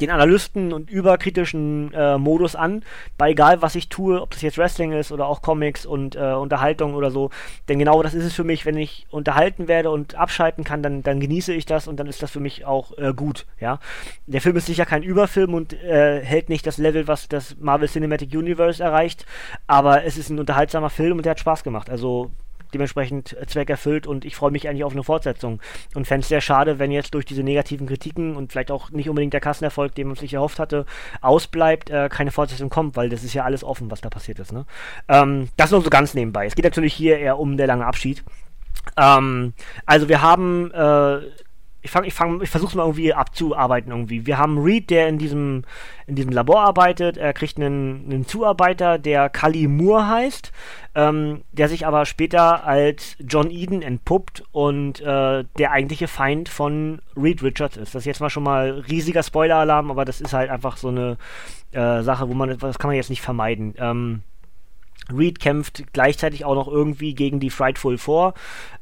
den 0.00 0.10
Analysten 0.10 0.72
und 0.72 0.90
überkritischen 0.90 1.92
äh, 1.92 2.18
Modus 2.18 2.54
an, 2.54 2.82
bei 3.18 3.30
egal 3.30 3.62
was 3.62 3.74
ich 3.74 3.88
tue, 3.88 4.20
ob 4.20 4.30
das 4.30 4.42
jetzt 4.42 4.58
Wrestling 4.58 4.92
ist 4.92 5.12
oder 5.12 5.26
auch 5.26 5.42
Comics 5.42 5.84
und 5.84 6.16
äh, 6.16 6.32
Unterhaltung 6.32 6.94
oder 6.94 7.10
so. 7.10 7.30
Denn 7.68 7.78
genau 7.78 8.02
das 8.02 8.14
ist 8.14 8.24
es 8.24 8.34
für 8.34 8.44
mich, 8.44 8.64
wenn 8.66 8.76
ich 8.76 9.06
unterhalten 9.10 9.68
werde 9.68 9.90
und 9.90 10.14
abschalten 10.14 10.64
kann, 10.64 10.82
dann, 10.82 11.02
dann 11.02 11.20
genieße 11.20 11.52
ich 11.52 11.66
das 11.66 11.88
und 11.88 11.98
dann 11.98 12.06
ist 12.06 12.22
das 12.22 12.30
für 12.30 12.40
mich 12.40 12.64
auch 12.64 12.96
äh, 12.98 13.12
gut. 13.14 13.46
Ja, 13.58 13.78
der 14.26 14.40
Film 14.40 14.56
ist 14.56 14.66
sicher 14.66 14.86
kein 14.86 15.02
Überfilm 15.02 15.54
und 15.54 15.72
äh, 15.72 16.24
hält 16.24 16.48
nicht 16.48 16.66
das 16.66 16.78
Level, 16.78 17.08
was 17.08 17.28
das 17.28 17.56
Marvel 17.58 17.88
Cinematic 17.88 18.32
Universe 18.34 18.82
erreicht, 18.82 19.26
aber 19.66 20.04
es 20.04 20.16
ist 20.16 20.30
ein 20.30 20.38
unterhaltsamer 20.38 20.90
Film 20.90 21.18
und 21.18 21.24
der 21.24 21.32
hat 21.32 21.40
Spaß 21.40 21.62
gemacht. 21.62 21.90
Also 21.90 22.30
dementsprechend 22.70 23.36
äh, 23.36 23.46
Zweck 23.46 23.70
erfüllt 23.70 24.06
und 24.06 24.24
ich 24.24 24.36
freue 24.36 24.50
mich 24.50 24.68
eigentlich 24.68 24.84
auf 24.84 24.92
eine 24.92 25.04
Fortsetzung. 25.04 25.60
Und 25.94 26.06
fände 26.06 26.22
es 26.22 26.28
sehr 26.28 26.40
schade, 26.40 26.78
wenn 26.78 26.90
jetzt 26.90 27.14
durch 27.14 27.24
diese 27.24 27.42
negativen 27.42 27.86
Kritiken 27.86 28.36
und 28.36 28.52
vielleicht 28.52 28.70
auch 28.70 28.90
nicht 28.90 29.08
unbedingt 29.08 29.32
der 29.32 29.40
Kassenerfolg, 29.40 29.94
den 29.94 30.08
man 30.08 30.16
sich 30.16 30.34
erhofft 30.34 30.58
hatte, 30.58 30.86
ausbleibt, 31.20 31.90
äh, 31.90 32.08
keine 32.08 32.30
Fortsetzung 32.30 32.70
kommt, 32.70 32.96
weil 32.96 33.08
das 33.08 33.24
ist 33.24 33.34
ja 33.34 33.44
alles 33.44 33.64
offen, 33.64 33.90
was 33.90 34.00
da 34.00 34.10
passiert 34.10 34.38
ist. 34.38 34.52
Ne? 34.52 34.66
Ähm, 35.08 35.48
das 35.56 35.70
nur 35.70 35.82
so 35.82 35.90
ganz 35.90 36.14
nebenbei. 36.14 36.46
Es 36.46 36.54
geht 36.54 36.64
natürlich 36.64 36.94
hier 36.94 37.18
eher 37.18 37.38
um 37.38 37.56
der 37.56 37.66
lange 37.66 37.86
Abschied. 37.86 38.24
Ähm, 38.96 39.52
also 39.86 40.08
wir 40.08 40.22
haben 40.22 40.70
äh, 40.72 41.20
ich 41.82 41.90
fange, 41.90 42.06
ich 42.06 42.14
fange, 42.14 42.42
ich 42.42 42.50
versuche 42.50 42.70
es 42.70 42.74
mal 42.74 42.82
irgendwie 42.82 43.14
abzuarbeiten 43.14 43.90
irgendwie. 43.90 44.26
Wir 44.26 44.38
haben 44.38 44.58
Reed, 44.58 44.90
der 44.90 45.08
in 45.08 45.18
diesem, 45.18 45.64
in 46.06 46.14
diesem 46.14 46.32
Labor 46.32 46.60
arbeitet. 46.60 47.16
Er 47.16 47.32
kriegt 47.32 47.56
einen, 47.56 48.04
einen 48.04 48.26
Zuarbeiter, 48.26 48.98
der 48.98 49.30
Kali 49.30 49.66
Moore 49.66 50.06
heißt, 50.06 50.52
ähm, 50.94 51.42
der 51.52 51.68
sich 51.68 51.86
aber 51.86 52.04
später 52.04 52.66
als 52.66 53.16
John 53.20 53.50
Eden 53.50 53.80
entpuppt 53.80 54.44
und 54.52 55.00
äh, 55.00 55.44
der 55.58 55.70
eigentliche 55.72 56.08
Feind 56.08 56.48
von 56.48 57.00
Reed 57.16 57.42
Richards 57.42 57.78
ist. 57.78 57.94
Das 57.94 58.02
ist 58.02 58.06
jetzt 58.06 58.20
mal 58.20 58.30
schon 58.30 58.42
mal 58.42 58.84
riesiger 58.90 59.22
Spoiler-Alarm, 59.22 59.90
aber 59.90 60.04
das 60.04 60.20
ist 60.20 60.34
halt 60.34 60.50
einfach 60.50 60.76
so 60.76 60.88
eine 60.88 61.16
äh, 61.72 62.02
Sache, 62.02 62.28
wo 62.28 62.34
man, 62.34 62.58
das 62.58 62.78
kann 62.78 62.88
man 62.88 62.96
jetzt 62.96 63.10
nicht 63.10 63.22
vermeiden. 63.22 63.74
Ähm, 63.78 64.22
Reed 65.12 65.40
kämpft 65.40 65.84
gleichzeitig 65.92 66.44
auch 66.44 66.54
noch 66.54 66.68
irgendwie 66.68 67.14
gegen 67.14 67.40
die 67.40 67.50
Frightful 67.50 67.98
Four 67.98 68.34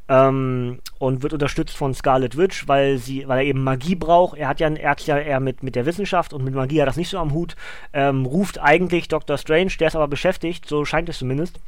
ähm, 0.09 0.81
und 0.99 1.23
wird 1.23 1.33
unterstützt 1.33 1.77
von 1.77 1.95
Scarlet 1.95 2.37
Witch, 2.37 2.67
weil 2.67 2.99
sie, 2.99 3.29
weil 3.29 3.39
er 3.39 3.45
eben 3.45 3.63
Magie 3.63 3.95
braucht. 3.95 4.39
Er 4.39 4.49
hat 4.49 4.61
ja, 4.61 4.69
er 4.69 4.91
hat 4.91 5.07
ja 5.07 5.19
eher 5.19 5.41
mit, 5.41 5.63
mit 5.63 5.75
der 5.75 5.87
Wissenschaft 5.87 6.33
und 6.33 6.45
mit 6.45 6.55
Magie 6.55 6.81
hat 6.81 6.89
das 6.89 6.97
nicht 6.97 7.11
so 7.11 7.19
am 7.19 7.33
Hut. 7.33 7.57
Ähm, 7.93 8.27
ruft 8.27 8.59
eigentlich 8.59 9.09
Dr. 9.09 9.39
Strange, 9.39 9.73
der 9.79 9.89
ist 9.89 9.97
aber 9.97 10.09
beschäftigt, 10.09 10.67
so 10.67 10.85
scheint 10.85 11.09
es 11.09 11.19
zumindest. 11.19 11.61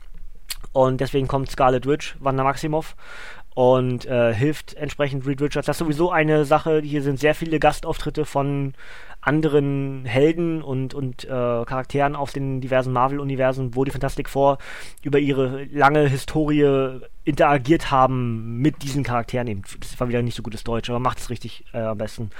Und 0.73 1.01
deswegen 1.01 1.27
kommt 1.27 1.51
Scarlet 1.51 1.87
Witch, 1.87 2.17
Wanda 2.21 2.45
Maximoff, 2.45 2.95
und 3.61 4.07
äh, 4.07 4.33
hilft 4.33 4.73
entsprechend 4.73 5.27
Reed 5.27 5.43
Richards. 5.43 5.67
Das 5.67 5.77
ist 5.77 5.81
sowieso 5.81 6.11
eine 6.11 6.47
Sache. 6.47 6.81
Hier 6.81 7.03
sind 7.03 7.21
sehr 7.21 7.35
viele 7.35 7.59
Gastauftritte 7.59 8.25
von 8.25 8.73
anderen 9.21 10.07
Helden 10.07 10.62
und, 10.62 10.95
und 10.95 11.25
äh, 11.25 11.29
Charakteren 11.29 12.17
aus 12.17 12.33
den 12.33 12.62
diversen 12.62 12.91
Marvel-Universen, 12.95 13.77
wo 13.77 13.85
die 13.85 13.91
Fantastic 13.91 14.31
Four 14.31 14.57
über 15.03 15.19
ihre 15.19 15.65
lange 15.65 16.09
Historie 16.09 17.01
interagiert 17.25 17.91
haben 17.91 18.62
mit 18.62 18.83
diesen 18.83 19.03
Charakteren. 19.03 19.47
Eben, 19.47 19.63
das 19.79 20.01
war 20.01 20.09
wieder 20.09 20.23
nicht 20.23 20.37
so 20.37 20.43
gutes 20.43 20.65
Deutsch, 20.65 20.89
aber 20.89 20.99
macht 20.99 21.19
es 21.19 21.29
richtig 21.29 21.67
äh, 21.75 21.81
am 21.81 21.99
besten. 21.99 22.31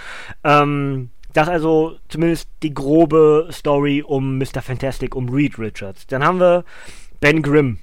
Ähm, 0.43 1.11
das 1.35 1.51
also 1.51 1.99
zumindest 2.09 2.49
die 2.63 2.73
grobe 2.73 3.51
Story 3.53 4.03
um 4.03 4.39
Mr. 4.39 4.63
Fantastic, 4.63 5.15
um 5.15 5.29
Reed 5.29 5.59
Richards. 5.59 6.07
Dann 6.07 6.25
haben 6.25 6.41
wir 6.41 6.65
Ben 7.21 7.43
Grimm, 7.43 7.79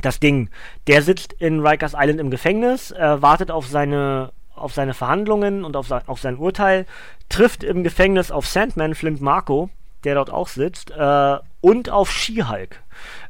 das 0.00 0.20
Ding. 0.20 0.48
Der 0.86 1.02
sitzt 1.02 1.32
in 1.34 1.64
Rikers 1.64 1.94
Island 1.96 2.20
im 2.20 2.30
Gefängnis, 2.30 2.90
äh, 2.92 3.22
wartet 3.22 3.50
auf 3.50 3.66
seine 3.66 4.32
auf 4.54 4.74
seine 4.74 4.94
Verhandlungen 4.94 5.64
und 5.64 5.76
auf, 5.76 5.88
sein, 5.88 6.02
auf 6.06 6.20
sein 6.20 6.36
Urteil, 6.36 6.86
trifft 7.28 7.64
im 7.64 7.82
Gefängnis 7.82 8.30
auf 8.30 8.46
Sandman 8.46 8.94
Flint 8.94 9.20
Marco, 9.20 9.70
der 10.04 10.14
dort 10.14 10.30
auch 10.30 10.48
sitzt, 10.48 10.90
äh, 10.90 11.38
und 11.60 11.90
auf 11.90 12.12
She-Hulk. 12.12 12.80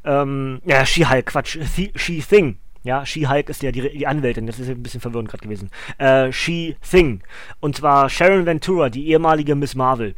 Ähm, 0.04 0.60
ja, 0.64 0.84
She-Hulk, 0.84 1.26
Quatsch, 1.26 1.58
She-Thing. 1.94 2.58
Ja, 2.82 3.06
She-Hulk 3.06 3.48
ist 3.48 3.62
ja 3.62 3.70
die, 3.70 3.88
die, 3.96 4.06
Anwältin, 4.06 4.46
das 4.46 4.58
ist 4.58 4.68
ein 4.68 4.82
bisschen 4.82 5.00
verwirrend 5.00 5.30
gerade 5.30 5.44
gewesen. 5.44 5.70
Äh, 5.98 6.32
She-Thing. 6.32 7.22
Und 7.60 7.76
zwar 7.76 8.08
Sharon 8.08 8.44
Ventura, 8.44 8.88
die 8.90 9.08
ehemalige 9.08 9.54
Miss 9.54 9.74
Marvel. 9.74 10.14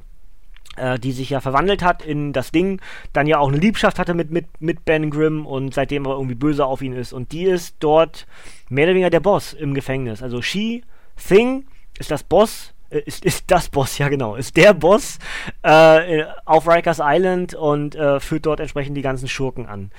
Äh, 0.77 0.99
die 0.99 1.13
sich 1.13 1.31
ja 1.31 1.41
verwandelt 1.41 1.85
hat 1.85 2.05
in 2.05 2.33
das 2.33 2.51
Ding, 2.51 2.81
dann 3.13 3.29
ja 3.29 3.39
auch 3.39 3.47
eine 3.47 3.59
Liebschaft 3.59 4.01
hatte 4.01 4.13
mit, 4.13 4.33
mit, 4.33 4.47
mit 4.61 4.85
Ben 4.85 5.09
Grimm 5.09 5.47
und 5.47 5.73
seitdem 5.73 6.05
aber 6.05 6.17
irgendwie 6.17 6.35
böse 6.35 6.67
auf 6.67 6.83
ihn 6.83 6.95
ist. 6.95 7.13
Und 7.13 7.31
die 7.31 7.45
ist 7.45 7.77
dort 7.79 8.27
mehr 8.69 8.87
oder 8.87 8.95
weniger 8.95 9.11
der 9.11 9.21
Boss 9.21 9.53
im 9.53 9.73
Gefängnis. 9.73 10.21
Also 10.21 10.43
She 10.43 10.83
Thing 11.17 11.67
ist 12.01 12.11
das 12.11 12.25
Boss, 12.25 12.75
äh, 12.91 12.99
ist, 13.07 13.25
ist 13.25 13.45
das 13.53 13.69
Boss, 13.69 13.99
ja 13.99 14.09
genau, 14.09 14.35
ist 14.35 14.57
der 14.57 14.75
Boss 14.75 15.21
äh, 15.63 16.25
auf 16.45 16.67
Rikers 16.67 16.99
Island 17.01 17.55
und 17.55 17.95
äh, 17.95 18.19
führt 18.19 18.47
dort 18.47 18.59
entsprechend 18.59 18.97
die 18.97 19.03
ganzen 19.03 19.29
Schurken 19.29 19.67
an. 19.67 19.93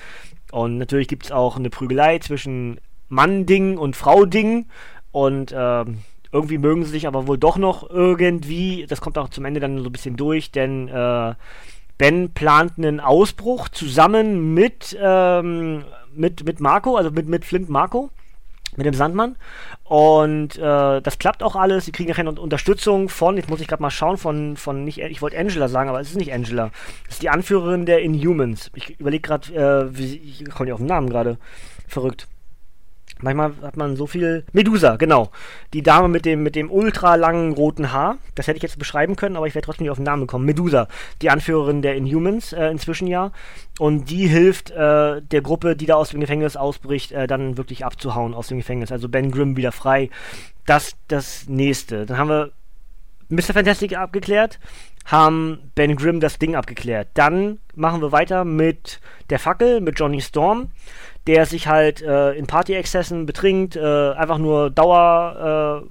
Und 0.52 0.78
natürlich 0.78 1.08
gibt 1.08 1.24
es 1.26 1.32
auch 1.32 1.56
eine 1.56 1.70
Prügelei 1.70 2.20
zwischen 2.20 2.82
Mann-Ding 3.08 3.78
und 3.78 3.96
Frau-Ding 3.96 4.66
und 5.14 5.54
äh, 5.54 5.86
irgendwie 6.36 6.58
mögen 6.58 6.84
sie 6.84 6.92
sich 6.92 7.08
aber 7.08 7.28
wohl 7.28 7.38
doch 7.38 7.58
noch 7.58 7.90
irgendwie. 7.90 8.86
Das 8.88 9.00
kommt 9.00 9.18
auch 9.18 9.30
zum 9.30 9.46
Ende 9.46 9.62
dann 9.62 9.80
so 9.80 9.86
ein 9.86 9.92
bisschen 9.92 10.18
durch, 10.18 10.52
denn 10.52 10.90
äh, 10.90 11.34
Ben 11.98 12.34
plant 12.34 12.74
einen 12.78 13.00
Ausbruch 13.00 13.70
zusammen 13.70 14.54
mit, 14.54 14.98
ähm, 15.02 15.86
mit, 16.14 16.44
mit 16.44 16.60
Marco, 16.60 16.98
also 16.98 17.10
mit, 17.10 17.30
mit 17.30 17.46
Flint 17.46 17.70
Marco 17.70 18.12
mit 18.78 18.86
dem 18.86 18.94
Sandmann. 18.94 19.38
Und 19.86 20.58
äh, 20.58 21.02
das 21.02 21.18
klappt 21.18 21.42
auch 21.42 21.56
alles. 21.56 21.86
Sie 21.86 21.94
kriegen 21.94 22.10
nachher 22.10 22.28
Unterstützung 22.28 23.08
von, 23.08 23.38
jetzt 23.38 23.50
muss 23.50 23.62
ich 23.62 23.68
gerade 23.68 23.82
mal 23.82 23.90
schauen, 23.90 24.18
von, 24.18 24.58
von 24.58 24.84
nicht, 24.84 24.98
ich 24.98 25.22
wollte 25.22 25.38
Angela 25.38 25.70
sagen, 25.70 25.88
aber 25.88 26.02
es 26.02 26.10
ist 26.10 26.18
nicht 26.18 26.34
Angela. 26.34 26.72
Das 27.06 27.16
ist 27.16 27.22
die 27.22 27.30
Anführerin 27.30 27.86
der 27.86 28.02
Inhumans. 28.02 28.72
Ich 28.76 29.00
überlege 29.00 29.22
gerade, 29.22 29.92
äh, 29.96 30.02
ich 30.02 30.44
komme 30.54 30.66
nicht 30.66 30.74
auf 30.74 30.80
den 30.80 30.88
Namen 30.88 31.10
gerade. 31.10 31.38
Verrückt. 31.88 32.28
Manchmal 33.26 33.54
hat 33.64 33.76
man 33.76 33.96
so 33.96 34.06
viel. 34.06 34.46
Medusa, 34.54 34.98
genau. 34.98 35.32
Die 35.74 35.82
Dame 35.82 36.08
mit 36.08 36.26
dem, 36.26 36.44
mit 36.44 36.56
dem 36.56 36.70
ultra 36.72 37.16
langen 37.16 37.54
roten 37.54 37.92
Haar. 37.92 38.20
Das 38.36 38.48
hätte 38.48 38.58
ich 38.58 38.64
jetzt 38.64 38.78
beschreiben 38.78 39.16
können, 39.16 39.36
aber 39.36 39.48
ich 39.48 39.56
werde 39.56 39.66
trotzdem 39.66 39.86
nicht 39.86 39.92
auf 39.92 39.98
den 39.98 40.04
Namen 40.04 40.28
kommen. 40.28 40.46
Medusa, 40.46 40.88
die 41.24 41.32
Anführerin 41.32 41.82
der 41.82 41.96
Inhumans 41.96 42.54
äh, 42.54 42.68
inzwischen 42.68 43.08
ja. 43.08 43.32
Und 43.80 44.12
die 44.12 44.28
hilft 44.28 44.70
äh, 44.70 45.22
der 45.24 45.42
Gruppe, 45.42 45.76
die 45.76 45.88
da 45.88 45.96
aus 45.96 46.10
dem 46.10 46.20
Gefängnis 46.20 46.56
ausbricht, 46.56 47.12
äh, 47.14 47.26
dann 47.26 47.58
wirklich 47.58 47.84
abzuhauen 47.84 48.36
aus 48.36 48.48
dem 48.48 48.60
Gefängnis. 48.60 48.92
Also 48.92 49.10
Ben 49.10 49.32
Grimm 49.32 49.58
wieder 49.58 49.72
frei. 49.72 50.12
Das 50.68 50.96
das 51.08 51.50
nächste. 51.50 52.06
Dann 52.06 52.20
haben 52.20 52.30
wir 52.30 52.52
Mr. 53.30 53.54
Fantastic 53.54 53.98
abgeklärt, 53.98 54.60
haben 55.06 55.72
Ben 55.74 55.96
Grimm 55.96 56.20
das 56.20 56.38
Ding 56.38 56.56
abgeklärt. 56.56 57.08
Dann 57.16 57.58
machen 57.74 58.02
wir 58.02 58.12
weiter 58.12 58.46
mit 58.46 59.00
der 59.32 59.40
Fackel, 59.40 59.82
mit 59.82 60.00
Johnny 60.00 60.22
Storm 60.22 60.72
der 61.28 61.46
sich 61.46 61.68
halt 61.68 62.02
äh, 62.02 62.34
in 62.34 62.48
Party-Exzessen 62.48 63.26
betrinkt, 63.26 63.76
äh, 63.76 64.12
einfach 64.12 64.38
nur 64.38 64.70
Dauer 64.70 65.84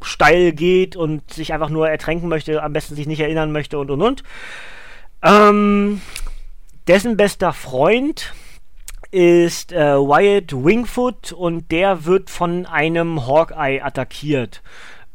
äh, 0.00 0.52
geht 0.52 0.96
und 0.96 1.32
sich 1.32 1.52
einfach 1.52 1.70
nur 1.70 1.88
ertränken 1.88 2.28
möchte, 2.28 2.62
am 2.62 2.72
besten 2.72 2.94
sich 2.94 3.06
nicht 3.06 3.20
erinnern 3.20 3.52
möchte 3.52 3.78
und 3.78 3.90
und 3.90 4.02
und. 4.02 4.22
Ähm, 5.22 6.00
dessen 6.86 7.16
bester 7.16 7.52
Freund 7.52 8.32
ist 9.10 9.72
äh, 9.72 9.96
Wyatt 9.96 10.52
Wingfoot 10.52 11.32
und 11.32 11.70
der 11.72 12.04
wird 12.04 12.30
von 12.30 12.66
einem 12.66 13.26
Hawkeye 13.26 13.80
attackiert. 13.82 14.62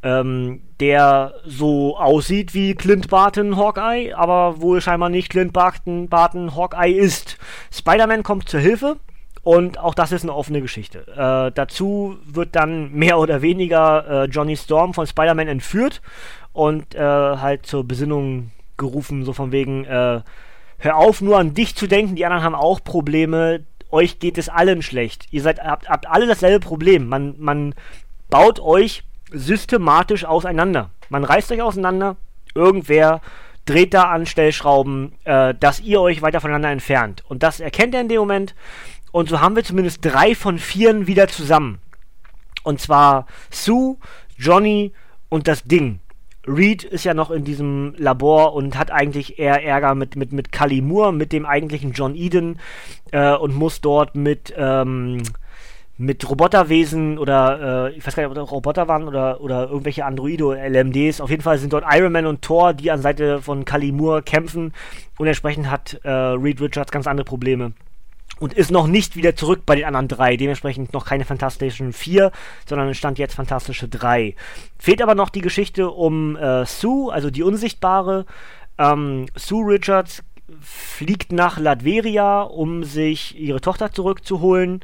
Ähm, 0.01 0.63
der 0.81 1.35
so 1.45 1.97
aussieht 1.97 2.53
wie 2.53 2.75
Clint 2.75 3.09
Barton 3.09 3.55
Hawkeye, 3.55 4.13
aber 4.13 4.59
wohl 4.59 4.81
scheinbar 4.81 5.07
nicht 5.07 5.29
Clint 5.29 5.53
Barton, 5.53 6.09
Barton 6.09 6.57
Hawkeye 6.57 6.91
ist. 6.91 7.37
Spider-Man 7.71 8.23
kommt 8.23 8.49
zur 8.49 8.59
Hilfe 8.59 8.97
und 9.43 9.77
auch 9.77 9.93
das 9.93 10.11
ist 10.11 10.23
eine 10.23 10.33
offene 10.33 10.61
Geschichte. 10.61 11.05
Äh, 11.07 11.51
dazu 11.53 12.17
wird 12.25 12.55
dann 12.55 12.91
mehr 12.93 13.19
oder 13.19 13.41
weniger 13.41 14.23
äh, 14.23 14.25
Johnny 14.25 14.55
Storm 14.55 14.93
von 14.93 15.05
Spider-Man 15.05 15.49
entführt 15.49 16.01
und 16.53 16.95
äh, 16.95 16.99
halt 16.99 17.65
zur 17.65 17.83
Besinnung 17.83 18.51
gerufen, 18.77 19.25
so 19.25 19.33
von 19.33 19.51
wegen, 19.51 19.83
äh, 19.85 20.21
hör 20.77 20.95
auf, 20.95 21.21
nur 21.21 21.39
an 21.39 21.53
dich 21.53 21.75
zu 21.75 21.87
denken, 21.87 22.15
die 22.15 22.25
anderen 22.25 22.43
haben 22.43 22.55
auch 22.55 22.83
Probleme, 22.83 23.65
euch 23.91 24.19
geht 24.19 24.37
es 24.37 24.49
allen 24.49 24.81
schlecht. 24.81 25.27
Ihr 25.31 25.41
seid, 25.41 25.59
habt, 25.59 25.89
habt 25.89 26.07
alle 26.07 26.25
dasselbe 26.25 26.59
Problem. 26.59 27.07
Man, 27.07 27.35
man 27.37 27.75
baut 28.29 28.59
euch 28.59 29.03
systematisch 29.31 30.25
auseinander. 30.25 30.89
Man 31.09 31.23
reißt 31.23 31.51
euch 31.51 31.61
auseinander, 31.61 32.15
irgendwer 32.55 33.21
dreht 33.65 33.93
da 33.93 34.03
an 34.03 34.25
Stellschrauben, 34.25 35.13
äh, 35.23 35.53
dass 35.59 35.79
ihr 35.79 36.01
euch 36.01 36.21
weiter 36.21 36.41
voneinander 36.41 36.71
entfernt. 36.71 37.23
Und 37.27 37.43
das 37.43 37.59
erkennt 37.59 37.93
er 37.93 38.01
in 38.01 38.09
dem 38.09 38.19
Moment 38.19 38.55
und 39.13 39.29
so 39.29 39.39
haben 39.39 39.55
wir 39.55 39.63
zumindest 39.63 40.03
drei 40.03 40.33
von 40.33 40.57
vieren 40.57 41.05
wieder 41.05 41.27
zusammen. 41.27 41.77
Und 42.63 42.81
zwar 42.81 43.27
Sue, 43.51 43.97
Johnny 44.37 44.91
und 45.29 45.47
das 45.47 45.63
Ding. 45.63 45.99
Reed 46.47 46.83
ist 46.83 47.05
ja 47.05 47.13
noch 47.13 47.29
in 47.29 47.43
diesem 47.45 47.93
Labor 47.95 48.53
und 48.55 48.75
hat 48.75 48.89
eigentlich 48.89 49.37
eher 49.37 49.63
Ärger 49.63 49.93
mit, 49.93 50.15
mit, 50.15 50.33
mit 50.33 50.51
Kali 50.51 50.81
Moore, 50.81 51.13
mit 51.13 51.31
dem 51.31 51.45
eigentlichen 51.45 51.91
John 51.93 52.15
Eden 52.15 52.59
äh, 53.11 53.35
und 53.35 53.55
muss 53.55 53.81
dort 53.81 54.15
mit, 54.15 54.51
ähm, 54.57 55.21
mit 55.95 56.27
Roboterwesen 56.27 57.19
oder 57.19 57.91
äh, 57.91 57.95
ich 57.95 58.05
weiß 58.05 58.15
gar 58.15 58.23
nicht, 58.23 58.31
ob 58.31 58.35
das 58.35 58.51
Roboter 58.51 58.87
waren 58.87 59.07
oder, 59.07 59.41
oder 59.41 59.69
irgendwelche 59.69 60.05
Androide 60.05 60.43
oder 60.43 60.67
LMDs. 60.67 61.21
Auf 61.21 61.29
jeden 61.29 61.43
Fall 61.43 61.59
sind 61.59 61.71
dort 61.71 61.85
Iron 61.87 62.11
Man 62.11 62.25
und 62.25 62.41
Thor, 62.41 62.73
die 62.73 62.89
an 62.89 63.03
Seite 63.03 63.43
von 63.43 63.63
Kali 63.63 63.91
Moore 63.91 64.23
kämpfen 64.23 64.73
und 65.19 65.27
entsprechend 65.27 65.69
hat 65.69 66.01
äh, 66.03 66.09
Reed 66.09 66.59
Richards 66.59 66.91
ganz 66.91 67.05
andere 67.05 67.25
Probleme 67.25 67.73
und 68.39 68.53
ist 68.53 68.71
noch 68.71 68.87
nicht 68.87 69.15
wieder 69.15 69.35
zurück 69.35 69.61
bei 69.65 69.75
den 69.75 69.85
anderen 69.85 70.07
drei. 70.07 70.37
Dementsprechend 70.37 70.93
noch 70.93 71.05
keine 71.05 71.25
Fantastischen 71.25 71.93
4, 71.93 72.31
sondern 72.67 72.93
stand 72.93 73.19
jetzt 73.19 73.35
Fantastische 73.35 73.87
3. 73.87 74.35
Fehlt 74.77 75.01
aber 75.01 75.15
noch 75.15 75.29
die 75.29 75.41
Geschichte 75.41 75.89
um 75.89 76.35
äh, 76.35 76.65
Sue, 76.65 77.13
also 77.13 77.29
die 77.29 77.43
Unsichtbare. 77.43 78.25
Ähm, 78.77 79.27
Sue 79.35 79.73
Richards 79.73 80.23
fliegt 80.61 81.31
nach 81.31 81.57
Latveria, 81.57 82.41
um 82.41 82.83
sich 82.83 83.39
ihre 83.39 83.61
Tochter 83.61 83.91
zurückzuholen. 83.91 84.81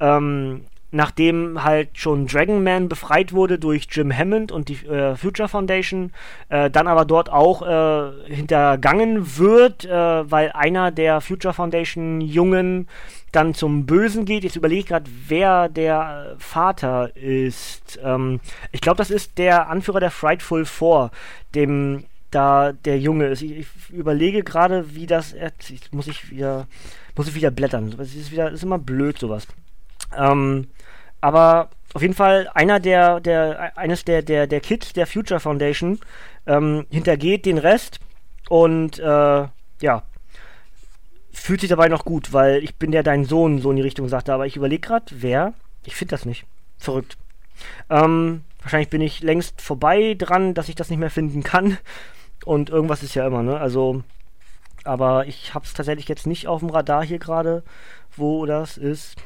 Ähm, 0.00 0.64
nachdem 0.90 1.62
halt 1.62 1.90
schon 1.98 2.26
Dragon 2.26 2.62
Man 2.62 2.88
befreit 2.88 3.32
wurde 3.32 3.58
durch 3.58 3.88
Jim 3.90 4.16
Hammond 4.16 4.52
und 4.52 4.68
die 4.68 4.86
äh, 4.86 5.16
Future 5.16 5.48
Foundation, 5.48 6.12
äh, 6.48 6.70
dann 6.70 6.86
aber 6.86 7.04
dort 7.04 7.30
auch 7.30 7.62
äh, 7.62 8.32
hintergangen 8.32 9.38
wird, 9.38 9.84
äh, 9.84 9.90
weil 10.30 10.52
einer 10.52 10.90
der 10.90 11.20
Future 11.20 11.52
Foundation 11.52 12.20
Jungen 12.20 12.88
dann 13.32 13.54
zum 13.54 13.84
Bösen 13.84 14.24
geht. 14.24 14.44
Jetzt 14.44 14.56
überlege 14.56 14.80
ich 14.80 14.86
gerade, 14.86 15.10
wer 15.26 15.68
der 15.68 16.36
Vater 16.38 17.14
ist. 17.16 18.00
Ähm, 18.02 18.40
ich 18.72 18.80
glaube, 18.80 18.96
das 18.96 19.10
ist 19.10 19.36
der 19.36 19.68
Anführer 19.68 20.00
der 20.00 20.10
Frightful 20.10 20.64
Four, 20.64 21.10
dem 21.54 22.04
da 22.30 22.72
der 22.72 22.98
Junge 22.98 23.26
ist. 23.26 23.42
Ich, 23.42 23.52
ich 23.58 23.90
überlege 23.90 24.42
gerade, 24.42 24.94
wie 24.94 25.06
das. 25.06 25.32
Jetzt 25.32 25.92
muss 25.92 26.06
ich 26.06 26.30
wieder, 26.30 26.66
muss 27.16 27.28
ich 27.28 27.34
wieder 27.34 27.50
blättern. 27.50 27.94
Das 27.96 28.14
ist 28.14 28.32
wieder, 28.32 28.50
ist 28.50 28.62
immer 28.62 28.78
blöd 28.78 29.18
sowas. 29.18 29.46
Ähm, 30.16 30.68
aber 31.20 31.70
auf 31.94 32.02
jeden 32.02 32.14
Fall 32.14 32.50
einer 32.54 32.80
der, 32.80 33.20
der 33.20 33.76
eines 33.76 34.04
der, 34.04 34.22
der, 34.22 34.46
der 34.46 34.60
Kids 34.60 34.92
der 34.92 35.06
Future 35.06 35.40
Foundation 35.40 36.00
ähm, 36.46 36.86
hintergeht 36.90 37.46
den 37.46 37.58
Rest 37.58 38.00
und 38.48 38.98
äh, 38.98 39.48
ja, 39.80 40.02
fühlt 41.32 41.60
sich 41.60 41.70
dabei 41.70 41.88
noch 41.88 42.04
gut, 42.04 42.32
weil 42.32 42.62
ich 42.62 42.76
bin 42.76 42.92
ja 42.92 43.02
dein 43.02 43.24
Sohn, 43.24 43.60
so 43.60 43.70
in 43.70 43.76
die 43.76 43.82
Richtung 43.82 44.08
sagte, 44.08 44.32
aber 44.32 44.46
ich 44.46 44.56
überlege 44.56 44.86
gerade, 44.86 45.06
wer? 45.10 45.54
Ich 45.84 45.94
finde 45.96 46.10
das 46.10 46.26
nicht. 46.26 46.44
Verrückt. 46.78 47.16
Ähm, 47.88 48.42
wahrscheinlich 48.60 48.90
bin 48.90 49.00
ich 49.00 49.22
längst 49.22 49.60
vorbei 49.62 50.14
dran, 50.16 50.54
dass 50.54 50.68
ich 50.68 50.74
das 50.74 50.90
nicht 50.90 50.98
mehr 50.98 51.10
finden 51.10 51.42
kann. 51.42 51.78
Und 52.44 52.70
irgendwas 52.70 53.02
ist 53.02 53.14
ja 53.14 53.26
immer, 53.26 53.42
ne? 53.42 53.58
Also, 53.58 54.02
aber 54.84 55.26
ich 55.26 55.54
habe 55.54 55.64
es 55.64 55.74
tatsächlich 55.74 56.08
jetzt 56.08 56.26
nicht 56.26 56.46
auf 56.46 56.60
dem 56.60 56.70
Radar 56.70 57.04
hier 57.04 57.18
gerade, 57.18 57.62
wo 58.16 58.46
das 58.46 58.76
ist 58.76 59.16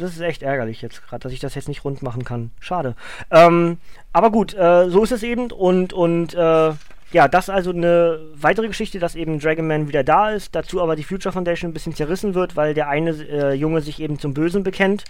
das 0.00 0.12
ist 0.12 0.20
echt 0.20 0.42
ärgerlich 0.42 0.82
jetzt 0.82 1.06
gerade, 1.06 1.22
dass 1.22 1.32
ich 1.32 1.40
das 1.40 1.54
jetzt 1.54 1.68
nicht 1.68 1.84
rund 1.84 2.02
machen 2.02 2.24
kann. 2.24 2.50
Schade. 2.60 2.94
Ähm, 3.30 3.78
aber 4.12 4.30
gut, 4.30 4.54
äh, 4.54 4.88
so 4.88 5.02
ist 5.02 5.12
es 5.12 5.22
eben 5.22 5.50
und, 5.50 5.92
und 5.92 6.34
äh, 6.34 6.72
ja, 7.12 7.26
das 7.26 7.46
ist 7.48 7.50
also 7.50 7.70
eine 7.70 8.20
weitere 8.34 8.68
Geschichte, 8.68 9.00
dass 9.00 9.16
eben 9.16 9.40
Dragon 9.40 9.66
Man 9.66 9.88
wieder 9.88 10.04
da 10.04 10.30
ist, 10.30 10.54
dazu 10.54 10.80
aber 10.80 10.94
die 10.94 11.02
Future 11.02 11.32
Foundation 11.32 11.70
ein 11.70 11.74
bisschen 11.74 11.94
zerrissen 11.94 12.34
wird, 12.34 12.54
weil 12.54 12.72
der 12.72 12.88
eine 12.88 13.10
äh, 13.10 13.52
Junge 13.52 13.80
sich 13.80 14.00
eben 14.00 14.20
zum 14.20 14.32
Bösen 14.32 14.62
bekennt. 14.62 15.04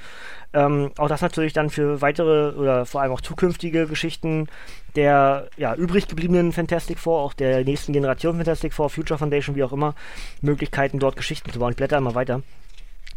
Ähm, 0.54 0.92
auch 0.96 1.08
das 1.08 1.20
natürlich 1.20 1.52
dann 1.52 1.68
für 1.68 2.00
weitere 2.00 2.54
oder 2.56 2.86
vor 2.86 3.02
allem 3.02 3.12
auch 3.12 3.20
zukünftige 3.20 3.86
Geschichten 3.86 4.48
der 4.96 5.48
ja, 5.58 5.74
übrig 5.74 6.08
gebliebenen 6.08 6.52
Fantastic 6.52 6.98
Four, 6.98 7.20
auch 7.20 7.34
der 7.34 7.64
nächsten 7.64 7.92
Generation 7.92 8.36
Fantastic 8.36 8.72
Four, 8.72 8.88
Future 8.88 9.18
Foundation, 9.18 9.54
wie 9.54 9.62
auch 9.62 9.72
immer, 9.72 9.94
Möglichkeiten 10.40 10.98
dort 10.98 11.16
Geschichten 11.16 11.52
zu 11.52 11.58
bauen. 11.58 11.72
Ich 11.72 11.76
blätter 11.76 11.98
immer 11.98 12.14
weiter 12.14 12.42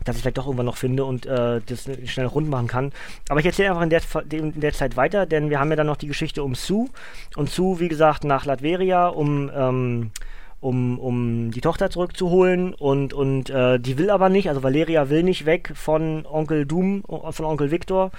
dass 0.03 0.15
ich 0.15 0.21
vielleicht 0.21 0.37
doch 0.37 0.45
irgendwann 0.45 0.65
noch 0.65 0.77
finde 0.77 1.05
und 1.05 1.25
äh, 1.25 1.61
das 1.65 1.89
schnell 2.05 2.25
rund 2.25 2.49
machen 2.49 2.67
kann. 2.67 2.91
Aber 3.29 3.39
ich 3.39 3.45
erzähle 3.45 3.69
einfach 3.69 3.83
in 3.83 3.89
der, 3.89 4.01
in 4.31 4.59
der, 4.59 4.73
Zeit 4.73 4.97
weiter, 4.97 5.25
denn 5.25 5.49
wir 5.49 5.59
haben 5.59 5.69
ja 5.69 5.75
dann 5.75 5.87
noch 5.87 5.97
die 5.97 6.07
Geschichte 6.07 6.43
um 6.43 6.55
Sue. 6.55 6.87
Und 7.35 7.49
Sue, 7.49 7.79
wie 7.79 7.87
gesagt, 7.87 8.23
nach 8.23 8.45
Latveria, 8.45 9.07
um, 9.07 9.49
ähm, 9.55 10.11
um, 10.59 10.99
um 10.99 11.51
die 11.51 11.61
Tochter 11.61 11.89
zurückzuholen. 11.89 12.73
Und, 12.73 13.13
und 13.13 13.49
äh, 13.49 13.79
die 13.79 13.97
will 13.97 14.09
aber 14.09 14.29
nicht, 14.29 14.49
also 14.49 14.63
Valeria 14.63 15.09
will 15.09 15.23
nicht 15.23 15.45
weg 15.45 15.71
von 15.75 16.25
Onkel 16.25 16.65
Doom, 16.65 17.03
von 17.03 17.45
Onkel 17.45 17.71
Victor. 17.71 18.11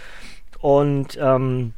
Und 0.61 1.19
ähm, 1.21 1.75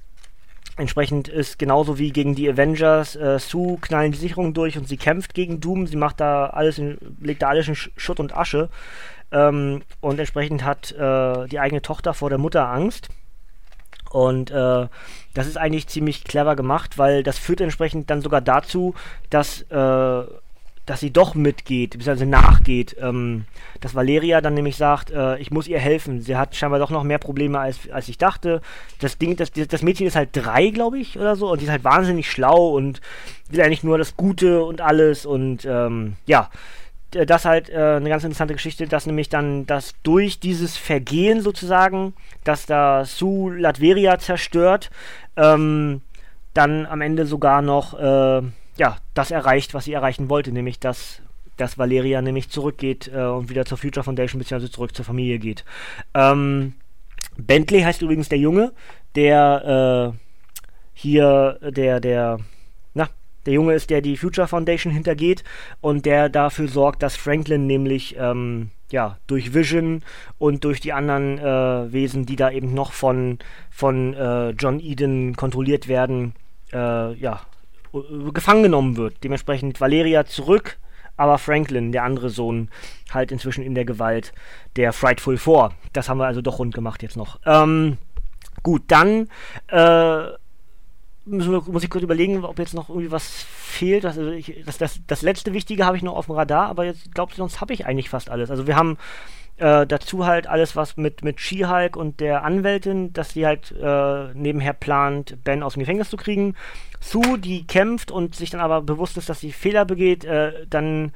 Entsprechend 0.77 1.29
ist 1.29 1.59
genauso 1.59 1.99
wie 1.99 2.11
gegen 2.11 2.35
die 2.35 2.51
Avengers, 2.51 3.17
äh, 3.17 3.39
Sue 3.39 3.79
knallen 3.81 4.13
die 4.13 4.19
Sicherungen 4.19 4.53
durch 4.53 4.77
und 4.77 4.87
sie 4.87 4.99
kämpft 4.99 5.33
gegen 5.33 5.61
Doom. 5.61 5.87
Sie 5.87 5.97
macht 5.97 6.21
da 6.21 6.49
alles, 6.49 6.79
in, 6.79 6.99
legt 7.21 7.43
da 7.43 7.49
alles 7.49 7.69
in 7.69 7.75
Schutt 7.75 8.21
und 8.21 8.37
Asche. 8.37 8.69
Ähm, 9.33 9.83
und 10.01 10.19
entsprechend 10.19 10.65
hat 10.65 10.93
äh, 10.93 11.47
die 11.49 11.61
eigene 11.61 11.81
Tochter 11.81 12.13
vor 12.13 12.29
der 12.29 12.39
Mutter 12.39 12.69
Angst. 12.69 13.09
Und 14.11 14.51
äh, 14.51 14.87
das 15.35 15.47
ist 15.47 15.57
eigentlich 15.57 15.89
ziemlich 15.89 16.25
clever 16.25 16.57
gemacht, 16.57 16.99
weil 16.99 17.23
das 17.23 17.39
führt 17.39 17.61
entsprechend 17.61 18.11
dann 18.11 18.23
sogar 18.23 18.41
dazu, 18.41 18.95
dass, 19.31 19.63
äh, 19.63 20.25
dass 20.87 21.01
sie 21.01 21.13
doch 21.13 21.35
mitgeht, 21.35 21.91
beziehungsweise 21.91 22.27
nachgeht. 22.27 22.97
Ähm, 23.01 23.45
dass 23.81 23.95
Valeria 23.95 24.41
dann 24.41 24.55
nämlich 24.55 24.77
sagt, 24.77 25.11
äh, 25.11 25.37
ich 25.39 25.51
muss 25.51 25.69
ihr 25.69 25.79
helfen. 25.79 26.23
Sie 26.23 26.37
hat 26.37 26.55
scheinbar 26.55 26.79
doch 26.79 26.91
noch 26.91 27.03
mehr 27.03 27.19
Probleme, 27.19 27.59
als, 27.59 27.91
als 27.91 28.09
ich 28.09 28.19
dachte. 28.19 28.63
Das 29.01 29.19
Ding, 29.19 29.37
das, 29.37 29.51
das 29.53 29.83
Mädchen 29.83 30.07
ist 30.07 30.17
halt 30.17 30.31
drei, 30.33 30.71
glaube 30.71 30.99
ich, 30.99 31.19
oder 31.19 31.37
so, 31.37 31.51
und 31.51 31.61
die 31.61 31.65
ist 31.65 31.71
halt 31.71 31.85
wahnsinnig 31.85 32.31
schlau 32.31 32.71
und 32.71 33.01
will 33.51 33.61
eigentlich 33.61 33.85
nur 33.85 33.99
das 33.99 34.17
Gute 34.17 34.65
und 34.65 34.81
alles 34.81 35.27
und 35.27 35.65
ähm, 35.65 36.15
ja 36.27 36.51
das 37.11 37.45
halt 37.45 37.71
äh, 37.71 37.97
eine 37.97 38.09
ganz 38.09 38.25
interessante 38.25 38.55
Geschichte, 38.55 38.87
dass 38.87 39.07
nämlich 39.07 39.29
dann 39.29 39.65
das 39.65 39.95
durch 40.03 40.41
dieses 40.41 40.77
Vergehen 40.77 41.41
sozusagen, 41.41 42.15
dass 42.45 42.67
da 42.67 43.05
Sue 43.05 43.57
Latveria 43.57 44.19
zerstört, 44.19 44.91
ähm, 45.37 46.03
dann 46.53 46.85
am 46.87 47.01
Ende 47.01 47.27
sogar 47.27 47.63
noch 47.63 47.99
äh, 47.99 48.43
ja, 48.77 48.99
das 49.15 49.31
erreicht, 49.31 49.75
was 49.75 49.85
sie 49.85 49.93
erreichen 49.93 50.29
wollte, 50.29 50.53
nämlich 50.53 50.79
dass, 50.79 51.21
dass 51.57 51.79
Valeria 51.79 52.23
nämlich 52.23 52.51
zurückgeht 52.51 53.11
äh, 53.13 53.25
und 53.25 53.49
wieder 53.49 53.65
zur 53.65 53.79
Future 53.79 54.05
Foundation 54.05 54.39
bzw. 54.39 54.71
zurück 54.71 54.95
zur 54.95 55.05
Familie 55.05 55.39
geht. 55.39 55.65
Ähm, 56.15 56.75
Bentley 57.37 57.83
heißt 57.83 58.03
übrigens 58.03 58.29
der 58.29 58.39
Junge, 58.39 58.73
der 59.15 60.13
äh, 60.15 60.19
hier 60.95 61.59
der, 61.63 62.01
der, 62.01 62.39
na, 62.95 63.09
der 63.45 63.55
Junge 63.55 63.75
ist, 63.75 63.91
der 63.91 64.01
die 64.01 64.17
Future 64.17 64.49
Foundation 64.49 64.93
hintergeht 64.93 65.45
und 65.81 66.07
der 66.07 66.29
dafür 66.29 66.69
sorgt, 66.69 67.03
dass 67.03 67.17
Franklin 67.17 67.67
nämlich, 67.67 68.17
ähm, 68.19 68.71
ja, 68.91 69.19
durch 69.27 69.53
Vision 69.53 70.03
und 70.39 70.65
durch 70.65 70.81
die 70.81 70.93
anderen 70.93 71.39
äh, 71.39 71.93
Wesen, 71.93 72.25
die 72.25 72.37
da 72.37 72.51
eben 72.51 72.73
noch 72.73 72.93
von, 72.93 73.39
von 73.71 74.15
äh, 74.15 74.51
John 74.51 74.81
Eden 74.81 75.37
kontrolliert 75.37 75.89
werden, 75.89 76.35
äh, 76.73 77.13
ja, 77.15 77.41
gefangen 78.33 78.63
genommen 78.63 78.97
wird. 78.97 79.23
Dementsprechend 79.25 79.81
Valeria 79.81 80.25
zurück, 80.25 80.79
aber 81.17 81.39
Franklin, 81.39 81.93
der 81.93 82.05
andere 82.05 82.31
Sohn, 82.31 82.69
halt 83.13 83.33
inzwischen 83.33 83.63
in 83.63 83.75
der 83.75 83.85
Gewalt 83.85 84.33
der 84.77 84.93
Frightful 84.93 85.39
Four. 85.39 85.73
Das 85.93 86.09
haben 86.09 86.19
wir 86.19 86.27
also 86.27 86.43
doch 86.43 86.59
rund 86.59 86.75
gemacht 86.75 87.03
jetzt 87.03 87.17
noch. 87.17 87.41
Ähm, 87.47 87.99
gut, 88.63 88.83
dann 88.89 89.29
äh, 89.69 90.25
muss 91.27 91.83
ich 91.83 91.91
kurz 91.91 92.05
überlegen, 92.05 92.45
ob 92.45 92.59
jetzt 92.59 92.75
noch 92.75 92.89
irgendwie 92.89 93.11
was 93.11 93.27
fehlt. 93.27 94.05
Also 94.05 94.31
ich, 94.31 94.63
das, 94.65 94.79
das, 94.79 95.01
das 95.07 95.23
letzte 95.23 95.53
Wichtige 95.53 95.85
habe 95.85 95.97
ich 95.97 96.03
noch 96.03 96.15
auf 96.15 96.27
dem 96.27 96.37
Radar, 96.37 96.69
aber 96.69 96.85
jetzt 96.85 97.15
glaube 97.15 97.33
ich, 97.33 97.37
sonst 97.37 97.61
habe 97.61 97.73
ich 97.75 97.87
eigentlich 97.87 98.11
fast 98.11 98.31
alles. 98.31 98.51
Also 98.51 98.67
wir 98.67 98.77
haben 98.77 98.97
äh, 99.59 99.87
dazu 99.87 100.27
halt 100.27 100.47
alles, 100.47 100.77
was 100.77 100.97
mit, 100.97 101.25
mit 101.25 101.41
She-Hulk 101.41 101.97
und 101.97 102.21
der 102.21 102.45
Anwältin, 102.45 103.13
dass 103.13 103.31
sie 103.31 103.47
halt 103.47 103.73
äh, 103.73 104.35
nebenher 104.35 104.73
plant, 104.73 105.39
Ben 105.45 105.63
aus 105.63 105.75
dem 105.75 105.81
Gefängnis 105.81 106.11
zu 106.11 106.17
kriegen. 106.17 106.55
Sue, 107.01 107.39
die 107.39 107.67
kämpft 107.67 108.11
und 108.11 108.35
sich 108.35 108.51
dann 108.51 108.61
aber 108.61 108.83
bewusst 108.83 109.17
ist, 109.17 109.29
dass 109.29 109.41
sie 109.41 109.53
Fehler 109.53 109.85
begeht, 109.85 110.25
äh, 110.25 110.67
dann 110.69 111.13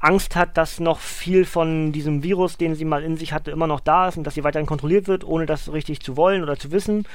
Angst 0.00 0.36
hat, 0.36 0.56
dass 0.58 0.80
noch 0.80 0.98
viel 0.98 1.44
von 1.44 1.92
diesem 1.92 2.22
Virus, 2.22 2.58
den 2.58 2.74
sie 2.74 2.84
mal 2.84 3.02
in 3.02 3.16
sich 3.16 3.32
hatte, 3.32 3.50
immer 3.50 3.66
noch 3.66 3.80
da 3.80 4.08
ist 4.08 4.18
und 4.18 4.24
dass 4.24 4.34
sie 4.34 4.44
weiterhin 4.44 4.66
kontrolliert 4.66 5.08
wird, 5.08 5.24
ohne 5.24 5.46
das 5.46 5.72
richtig 5.72 6.00
zu 6.00 6.16
wollen 6.16 6.42
oder 6.42 6.58
zu 6.58 6.72
wissen. 6.72 7.06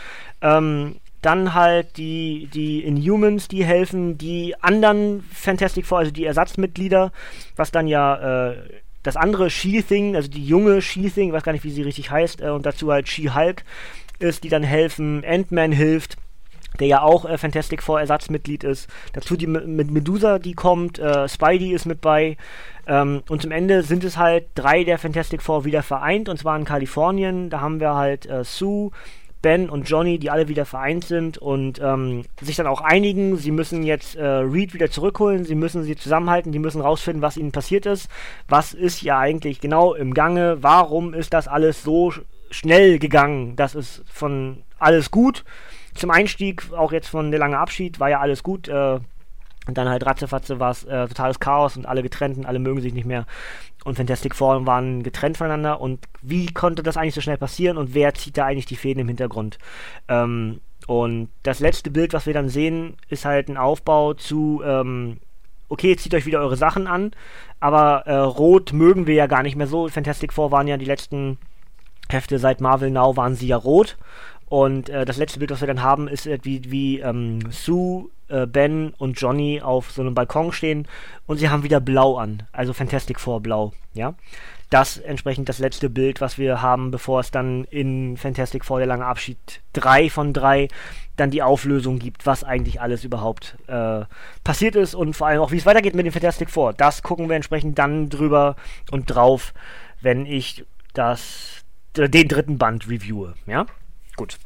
Ähm, 0.42 0.96
dann 1.22 1.54
halt 1.54 1.98
die, 1.98 2.50
die 2.54 2.84
Inhumans, 2.84 3.48
die 3.48 3.64
helfen, 3.66 4.18
die 4.18 4.56
anderen 4.62 5.24
Fantastic 5.32 5.86
Four, 5.86 6.00
also 6.00 6.12
die 6.12 6.26
Ersatzmitglieder, 6.26 7.12
was 7.56 7.72
dann 7.72 7.88
ja 7.88 8.52
äh, 8.52 8.58
das 9.10 9.18
andere 9.18 9.50
She-Thing, 9.50 10.16
also 10.16 10.30
die 10.30 10.46
junge 10.46 10.82
She-Thing, 10.82 11.34
weiß 11.34 11.44
gar 11.44 11.52
nicht, 11.52 11.64
wie 11.64 11.72
sie 11.72 11.82
richtig 11.82 12.12
heißt, 12.12 12.42
äh, 12.42 12.50
und 12.50 12.66
dazu 12.66 12.92
halt 12.92 13.08
She-Hulk 13.08 13.64
ist, 14.20 14.44
die 14.44 14.50
dann 14.50 14.64
helfen, 14.64 15.24
Ant-Man 15.26 15.72
hilft, 15.72 16.18
der 16.80 16.88
ja 16.88 17.02
auch 17.02 17.26
äh, 17.26 17.38
Fantastic 17.38 17.82
Four 17.82 18.00
Ersatzmitglied 18.00 18.64
ist. 18.64 18.88
Dazu 19.14 19.36
die 19.36 19.48
mit 19.48 19.90
Medusa, 19.90 20.38
die 20.38 20.54
kommt, 20.54 21.00
äh, 21.00 21.28
Spidey 21.28 21.74
ist 21.74 21.86
mit 21.86 22.02
bei. 22.02 22.38
Ähm, 22.86 23.24
und 23.30 23.42
zum 23.42 23.52
Ende 23.52 23.82
sind 23.82 24.04
es 24.04 24.18
halt 24.18 24.46
drei 24.54 24.84
der 24.84 25.00
Fantastic 25.00 25.42
Four 25.42 25.66
wieder 25.66 25.82
vereint, 25.82 26.30
und 26.30 26.38
zwar 26.38 26.58
in 26.58 26.66
Kalifornien. 26.66 27.50
Da 27.50 27.62
haben 27.62 27.80
wir 27.80 27.96
halt 27.96 28.28
äh, 28.28 28.44
Sue, 28.44 28.92
Ben 29.42 29.70
und 29.70 29.90
Johnny, 29.90 30.20
die 30.20 30.30
alle 30.30 30.48
wieder 30.48 30.66
vereint 30.66 31.06
sind 31.06 31.38
und 31.38 31.80
ähm, 31.82 32.26
sich 32.42 32.56
dann 32.58 32.68
auch 32.68 32.82
einigen. 32.82 33.38
Sie 33.38 33.52
müssen 33.52 33.84
jetzt 33.84 34.16
äh, 34.16 34.26
Reed 34.26 34.74
wieder 34.74 34.92
zurückholen, 34.92 35.46
sie 35.46 35.56
müssen 35.56 35.84
sie 35.84 35.96
zusammenhalten, 35.96 36.52
die 36.52 36.60
müssen 36.60 36.82
rausfinden, 36.82 37.22
was 37.22 37.38
ihnen 37.38 37.52
passiert 37.52 37.86
ist. 37.86 38.10
Was 38.48 38.74
ist 38.74 39.02
ja 39.02 39.18
eigentlich 39.18 39.62
genau 39.62 39.94
im 39.94 40.14
Gange? 40.14 40.58
Warum 40.62 41.14
ist 41.14 41.34
das 41.34 41.48
alles 41.48 41.84
so 41.84 42.12
sch 42.12 42.22
schnell 42.52 42.98
gegangen? 43.00 43.56
Das 43.56 43.76
ist 43.76 44.04
von 44.08 44.64
alles 44.80 45.12
gut. 45.12 45.44
Zum 45.94 46.12
Einstieg, 46.12 46.64
auch 46.76 46.92
jetzt 46.92 47.08
von 47.08 47.32
der 47.32 47.40
lange 47.40 47.60
Abschied, 47.60 48.00
war 48.00 48.10
ja 48.10 48.20
alles 48.20 48.44
gut. 48.44 48.68
Äh, 48.68 49.00
und 49.70 49.78
dann 49.78 49.88
halt 49.88 50.06
ratzefatze 50.06 50.60
war 50.60 50.72
es 50.72 50.84
äh, 50.84 51.08
totales 51.08 51.40
Chaos 51.40 51.78
und 51.78 51.86
alle 51.86 52.02
getrennt 52.02 52.38
und 52.38 52.46
alle 52.46 52.58
mögen 52.58 52.82
sich 52.82 52.94
nicht 52.94 53.06
mehr. 53.06 53.26
Und 53.86 53.96
Fantastic 53.96 54.36
Four 54.36 54.66
waren 54.66 55.04
getrennt 55.04 55.38
voneinander. 55.38 55.80
Und 55.80 56.00
wie 56.22 56.48
konnte 56.48 56.84
das 56.84 56.98
eigentlich 56.98 57.14
so 57.14 57.22
schnell 57.22 57.38
passieren 57.38 57.78
und 57.78 57.94
wer 57.94 58.14
zieht 58.16 58.38
da 58.38 58.46
eigentlich 58.46 58.66
die 58.66 58.76
Fäden 58.76 59.02
im 59.02 59.08
Hintergrund? 59.08 59.60
Ähm, 60.08 60.60
und 60.88 61.30
das 61.44 61.60
letzte 61.60 61.92
Bild, 61.92 62.14
was 62.14 62.26
wir 62.26 62.34
dann 62.34 62.50
sehen, 62.50 62.98
ist 63.10 63.26
halt 63.26 63.48
ein 63.48 63.58
Aufbau 63.58 64.16
zu, 64.16 64.64
ähm, 64.66 65.20
okay, 65.70 65.96
zieht 65.96 66.16
euch 66.16 66.26
wieder 66.26 66.40
eure 66.40 66.58
Sachen 66.58 66.88
an, 66.88 67.12
aber 67.60 68.08
äh, 68.08 68.16
Rot 68.16 68.74
mögen 68.74 69.06
wir 69.06 69.14
ja 69.14 69.28
gar 69.28 69.44
nicht 69.44 69.56
mehr 69.56 69.68
so. 69.68 69.88
Fantastic 69.88 70.34
Four 70.34 70.52
waren 70.52 70.68
ja 70.68 70.78
die 70.78 70.86
letzten 70.86 71.38
Hefte 72.10 72.40
seit 72.40 72.60
Marvel 72.60 72.90
Now 72.90 73.16
waren 73.16 73.36
sie 73.36 73.48
ja 73.48 73.58
rot. 73.58 73.98
Und 74.48 74.90
äh, 74.90 75.06
das 75.06 75.18
letzte 75.18 75.38
Bild, 75.38 75.52
was 75.52 75.62
wir 75.62 75.68
dann 75.68 75.84
haben, 75.84 76.08
ist 76.08 76.26
äh, 76.26 76.40
wie, 76.42 76.72
wie 76.72 77.00
ähm, 77.02 77.52
Sue 77.52 78.10
äh, 78.30 78.46
Ben 78.46 78.94
und 78.98 79.20
Johnny 79.20 79.62
auf 79.62 79.92
so 79.92 80.02
einem 80.02 80.14
Balkon 80.14 80.52
stehen 80.52 80.88
und 81.28 81.38
sie 81.38 81.50
haben 81.50 81.64
wieder 81.64 81.80
blau 81.80 82.18
an, 82.18 82.44
also 82.52 82.74
Fantastic 82.74 83.20
Four 83.20 83.42
blau, 83.42 83.74
ja. 83.94 84.16
Das 84.70 84.98
entsprechend 84.98 85.50
das 85.50 85.58
letzte 85.58 85.90
Bild, 85.90 86.22
was 86.22 86.38
wir 86.38 86.62
haben, 86.62 86.92
bevor 86.92 87.22
es 87.22 87.32
dann 87.32 87.64
in 87.66 88.18
Fantastic 88.18 88.64
Four 88.64 88.78
der 88.78 88.88
lange 88.88 89.06
Abschied 89.06 89.62
3 89.74 90.12
von 90.12 90.32
3 90.32 90.68
dann 91.16 91.32
die 91.32 91.42
Auflösung 91.42 91.98
gibt, 91.98 92.28
was 92.28 92.44
eigentlich 92.44 92.80
alles 92.80 93.04
überhaupt 93.04 93.58
äh, 93.68 94.06
passiert 94.44 94.76
ist 94.76 94.94
und 94.94 95.16
vor 95.16 95.28
allem 95.28 95.42
auch, 95.42 95.52
wie 95.52 95.58
es 95.58 95.66
weitergeht 95.66 95.96
mit 95.96 96.06
dem 96.06 96.14
Fantastic 96.14 96.52
Four. 96.52 96.74
Das 96.74 97.02
gucken 97.02 97.30
wir 97.30 97.36
entsprechend 97.36 97.80
dann 97.80 98.10
drüber 98.10 98.56
und 98.92 99.08
drauf, 99.08 99.54
wenn 100.02 100.28
ich 100.28 100.66
das, 100.94 101.64
den 101.96 102.28
dritten 102.28 102.58
Band 102.60 102.88
reviewe, 102.88 103.34
ja. 103.48 103.66
Gut. 104.16 104.38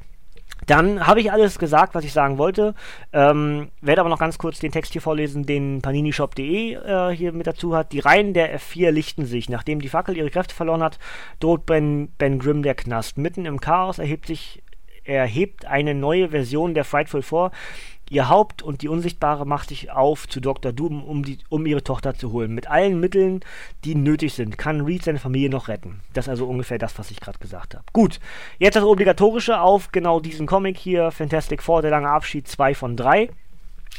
Dann 0.66 1.06
habe 1.06 1.20
ich 1.22 1.32
alles 1.32 1.60
gesagt, 1.60 1.96
was 1.96 2.06
ich 2.06 2.14
sagen 2.14 2.38
wollte. 2.38 2.74
Ähm, 3.12 3.70
werde 3.82 4.02
aber 4.02 4.10
noch 4.10 4.20
ganz 4.20 4.38
kurz 4.38 4.60
den 4.60 4.72
Text 4.72 4.94
hier 4.94 5.02
vorlesen, 5.02 5.46
den 5.46 5.82
paninishop.de 5.82 6.74
äh, 6.74 7.16
hier 7.16 7.32
mit 7.32 7.48
dazu 7.48 7.76
hat. 7.76 7.92
Die 7.92 8.00
Reihen 8.00 8.34
der 8.34 8.60
F4 8.60 8.92
lichten 8.92 9.26
sich. 9.26 9.50
Nachdem 9.50 9.82
die 9.82 9.90
Fackel 9.90 10.18
ihre 10.18 10.30
Kräfte 10.30 10.56
verloren 10.56 10.84
hat, 10.84 11.00
droht 11.40 11.66
Ben, 11.66 12.10
ben 12.18 12.40
Grimm 12.40 12.64
der 12.64 12.76
Knast. 12.76 13.18
Mitten 13.18 13.46
im 13.46 13.60
Chaos 13.60 14.00
erhebt 14.00 14.28
sich 14.28 14.64
erhebt 15.06 15.66
eine 15.66 15.94
neue 15.94 16.30
Version 16.30 16.74
der 16.74 16.86
Frightful 16.86 17.22
vor, 17.22 17.52
Ihr 18.14 18.30
Haupt 18.30 18.62
und 18.62 18.84
die 18.84 18.90
Unsichtbare 18.90 19.44
macht 19.44 19.70
sich 19.70 19.90
auf 19.90 20.30
zu 20.30 20.40
Dr. 20.40 20.72
Doom, 20.72 21.04
um, 21.04 21.24
die, 21.24 21.40
um 21.50 21.66
ihre 21.66 21.84
Tochter 21.84 22.14
zu 22.14 22.32
holen. 22.32 22.54
Mit 22.54 22.70
allen 22.70 23.00
Mitteln, 23.00 23.40
die 23.86 23.96
nötig 23.96 24.36
sind, 24.36 24.56
kann 24.56 24.82
Reed 24.82 25.04
seine 25.04 25.18
Familie 25.18 25.50
noch 25.50 25.68
retten. 25.68 26.02
Das 26.14 26.26
ist 26.26 26.30
also 26.30 26.46
ungefähr 26.46 26.78
das, 26.78 27.00
was 27.00 27.10
ich 27.10 27.20
gerade 27.20 27.40
gesagt 27.40 27.74
habe. 27.74 27.84
Gut, 27.92 28.20
jetzt 28.60 28.76
das 28.76 28.84
Obligatorische 28.84 29.60
auf 29.60 29.92
genau 29.92 30.20
diesen 30.20 30.46
Comic 30.46 30.78
hier, 30.78 31.10
Fantastic 31.10 31.64
Four, 31.64 31.82
der 31.82 31.90
lange 31.90 32.08
Abschied 32.08 32.48
2 32.48 32.76
von 32.76 32.96
3. 32.96 33.32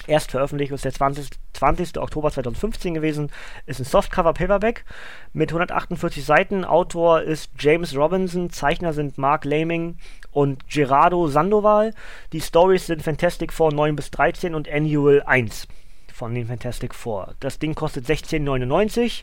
Erst 0.07 0.31
veröffentlicht 0.31 0.70
ist 0.70 0.85
der 0.85 0.92
20. 0.92 1.31
20. 1.55 1.98
Oktober 1.98 2.31
2015 2.31 2.94
gewesen. 2.94 3.31
Ist 3.66 3.81
ein 3.81 3.85
Softcover-Paperback 3.85 4.85
mit 5.33 5.50
148 5.50 6.24
Seiten. 6.24 6.64
Autor 6.64 7.22
ist 7.22 7.50
James 7.59 7.96
Robinson. 7.96 8.50
Zeichner 8.50 8.92
sind 8.92 9.18
Mark 9.18 9.44
Laming 9.44 9.96
und 10.35 10.68
Gerardo 10.68 11.29
Sandoval. 11.29 11.94
Die 12.33 12.40
Stories 12.40 12.87
sind 12.87 13.03
Fantastic 13.03 13.53
Four 13.53 13.73
9 13.73 13.97
bis 13.97 14.11
13 14.11 14.55
und 14.55 14.68
Annual 14.68 15.23
1 15.25 15.66
von 16.12 16.35
den 16.35 16.47
Fantastic 16.47 16.94
Four. 16.94 17.35
Das 17.40 17.59
Ding 17.59 17.75
kostet 17.75 18.07
16,99 18.07 19.23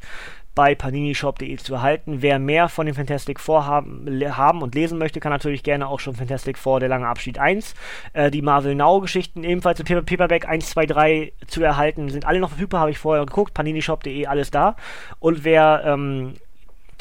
bei 0.53 0.75
paninishop.de 0.75 1.55
zu 1.57 1.75
erhalten. 1.75 2.21
Wer 2.21 2.39
mehr 2.39 2.67
von 2.67 2.85
den 2.85 2.95
Fantastic 2.95 3.39
Four 3.39 3.65
haben, 3.65 4.07
haben, 4.35 4.61
und 4.61 4.75
lesen 4.75 4.97
möchte, 4.97 5.19
kann 5.19 5.31
natürlich 5.31 5.63
gerne 5.63 5.87
auch 5.87 5.99
schon 5.99 6.15
Fantastic 6.15 6.57
Four, 6.57 6.81
der 6.81 6.89
lange 6.89 7.07
Abschied 7.07 7.39
1. 7.39 7.73
Äh, 8.13 8.31
die 8.31 8.41
Marvel 8.41 8.75
Now-Geschichten 8.75 9.43
ebenfalls 9.43 9.79
im 9.79 9.85
Paperback 9.85 10.47
1, 10.47 10.69
2, 10.71 10.85
3 10.85 11.33
zu 11.47 11.63
erhalten. 11.63 12.09
Sind 12.09 12.25
alle 12.25 12.39
noch 12.39 12.49
verfügbar, 12.49 12.81
habe 12.81 12.91
ich 12.91 12.99
vorher 12.99 13.25
geguckt. 13.25 13.53
paninishop.de, 13.53 14.25
alles 14.25 14.51
da. 14.51 14.75
Und 15.19 15.45
wer 15.45 15.83
ähm, 15.85 16.33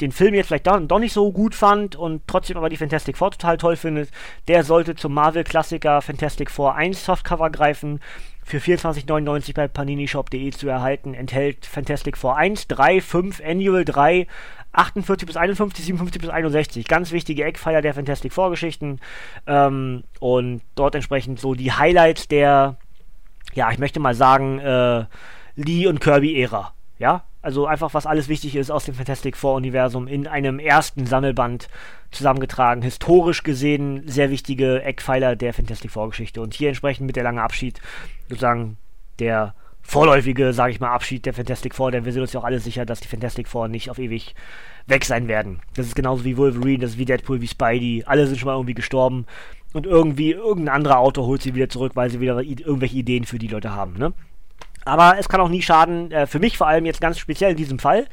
den 0.01 0.11
Film 0.11 0.33
jetzt 0.33 0.47
vielleicht 0.47 0.67
doch, 0.67 0.99
nicht 0.99 1.13
so 1.13 1.31
gut 1.31 1.55
fand 1.55 1.95
und 1.95 2.23
trotzdem 2.27 2.57
aber 2.57 2.69
die 2.69 2.77
Fantastic 2.77 3.17
Four 3.17 3.31
total 3.31 3.57
toll 3.57 3.75
findet, 3.75 4.09
der 4.47 4.63
sollte 4.63 4.95
zum 4.95 5.13
Marvel-Klassiker 5.13 6.01
Fantastic 6.01 6.51
Four 6.51 6.75
1 6.75 7.05
Softcover 7.05 7.49
greifen 7.49 7.99
für 8.43 8.57
24,99 8.57 9.53
bei 9.53 9.67
paninishop.de 9.67 10.49
zu 10.51 10.67
erhalten, 10.67 11.13
enthält 11.13 11.65
Fantastic 11.65 12.17
Four 12.17 12.37
1, 12.37 12.67
3, 12.67 12.99
5, 12.99 13.41
Annual 13.45 13.85
3, 13.85 14.27
48 14.73 15.27
bis 15.27 15.37
51, 15.37 15.85
57 15.85 16.21
bis 16.21 16.29
61. 16.29 16.87
Ganz 16.87 17.11
wichtige 17.11 17.43
Eckpfeiler 17.43 17.81
der 17.81 17.93
Fantastic 17.93 18.33
Four 18.33 18.49
Geschichten. 18.49 18.99
Ähm, 19.47 20.03
und 20.19 20.61
dort 20.75 20.95
entsprechend 20.95 21.39
so 21.39 21.53
die 21.55 21.71
Highlights 21.71 22.27
der, 22.27 22.77
ja, 23.53 23.71
ich 23.71 23.79
möchte 23.79 23.99
mal 23.99 24.15
sagen, 24.15 24.59
äh, 24.59 25.05
Lee 25.55 25.87
und 25.87 25.99
Kirby-Ära. 25.99 26.73
Ja, 26.99 27.23
also 27.41 27.65
einfach, 27.65 27.93
was 27.93 28.05
alles 28.05 28.27
wichtig 28.27 28.55
ist 28.55 28.71
aus 28.71 28.85
dem 28.85 28.93
Fantastic 28.93 29.35
Four-Universum 29.35 30.07
in 30.07 30.27
einem 30.27 30.59
ersten 30.59 31.05
Sammelband 31.05 31.69
zusammengetragen. 32.11 32.83
Historisch 32.83 33.43
gesehen 33.43 34.03
sehr 34.05 34.29
wichtige 34.29 34.83
Eckpfeiler 34.83 35.35
der 35.35 35.53
Fantastic 35.53 35.91
Four-Geschichte. 35.91 36.41
Und 36.41 36.53
hier 36.53 36.69
entsprechend 36.69 37.07
mit 37.07 37.15
der 37.15 37.23
lange 37.23 37.41
Abschied, 37.41 37.81
sozusagen 38.29 38.77
der 39.19 39.55
vorläufige, 39.81 40.53
sage 40.53 40.71
ich 40.71 40.79
mal, 40.79 40.91
Abschied 40.91 41.25
der 41.25 41.33
Fantastic 41.33 41.73
Four, 41.73 41.91
denn 41.91 42.05
wir 42.05 42.13
sind 42.13 42.21
uns 42.21 42.33
ja 42.33 42.39
auch 42.39 42.45
alle 42.45 42.59
sicher, 42.59 42.85
dass 42.85 42.99
die 42.99 43.07
Fantastic 43.07 43.47
Four 43.47 43.67
nicht 43.67 43.89
auf 43.89 43.97
ewig 43.97 44.35
weg 44.85 45.05
sein 45.05 45.27
werden. 45.27 45.61
Das 45.75 45.87
ist 45.87 45.95
genauso 45.95 46.23
wie 46.23 46.37
Wolverine, 46.37 46.79
das 46.79 46.91
ist 46.91 46.97
wie 46.97 47.05
Deadpool, 47.05 47.41
wie 47.41 47.47
Spidey. 47.47 48.03
Alle 48.05 48.27
sind 48.27 48.37
schon 48.37 48.47
mal 48.47 48.55
irgendwie 48.55 48.75
gestorben. 48.75 49.25
Und 49.73 49.85
irgendwie 49.85 50.31
irgendein 50.31 50.75
anderer 50.75 50.99
Autor 50.99 51.25
holt 51.25 51.41
sie 51.41 51.55
wieder 51.55 51.69
zurück, 51.69 51.93
weil 51.95 52.09
sie 52.09 52.19
wieder 52.19 52.39
irgendwelche 52.41 52.97
Ideen 52.97 53.23
für 53.23 53.39
die 53.39 53.47
Leute 53.47 53.73
haben, 53.73 53.97
ne? 53.97 54.13
Aber 54.85 55.15
es 55.19 55.29
kann 55.29 55.41
auch 55.41 55.49
nie 55.49 55.61
schaden, 55.61 56.11
äh, 56.11 56.27
für 56.27 56.39
mich 56.39 56.57
vor 56.57 56.67
allem 56.67 56.85
jetzt 56.85 57.01
ganz 57.01 57.19
speziell 57.19 57.51
in 57.51 57.57
diesem 57.57 57.79
Fall, 57.79 58.07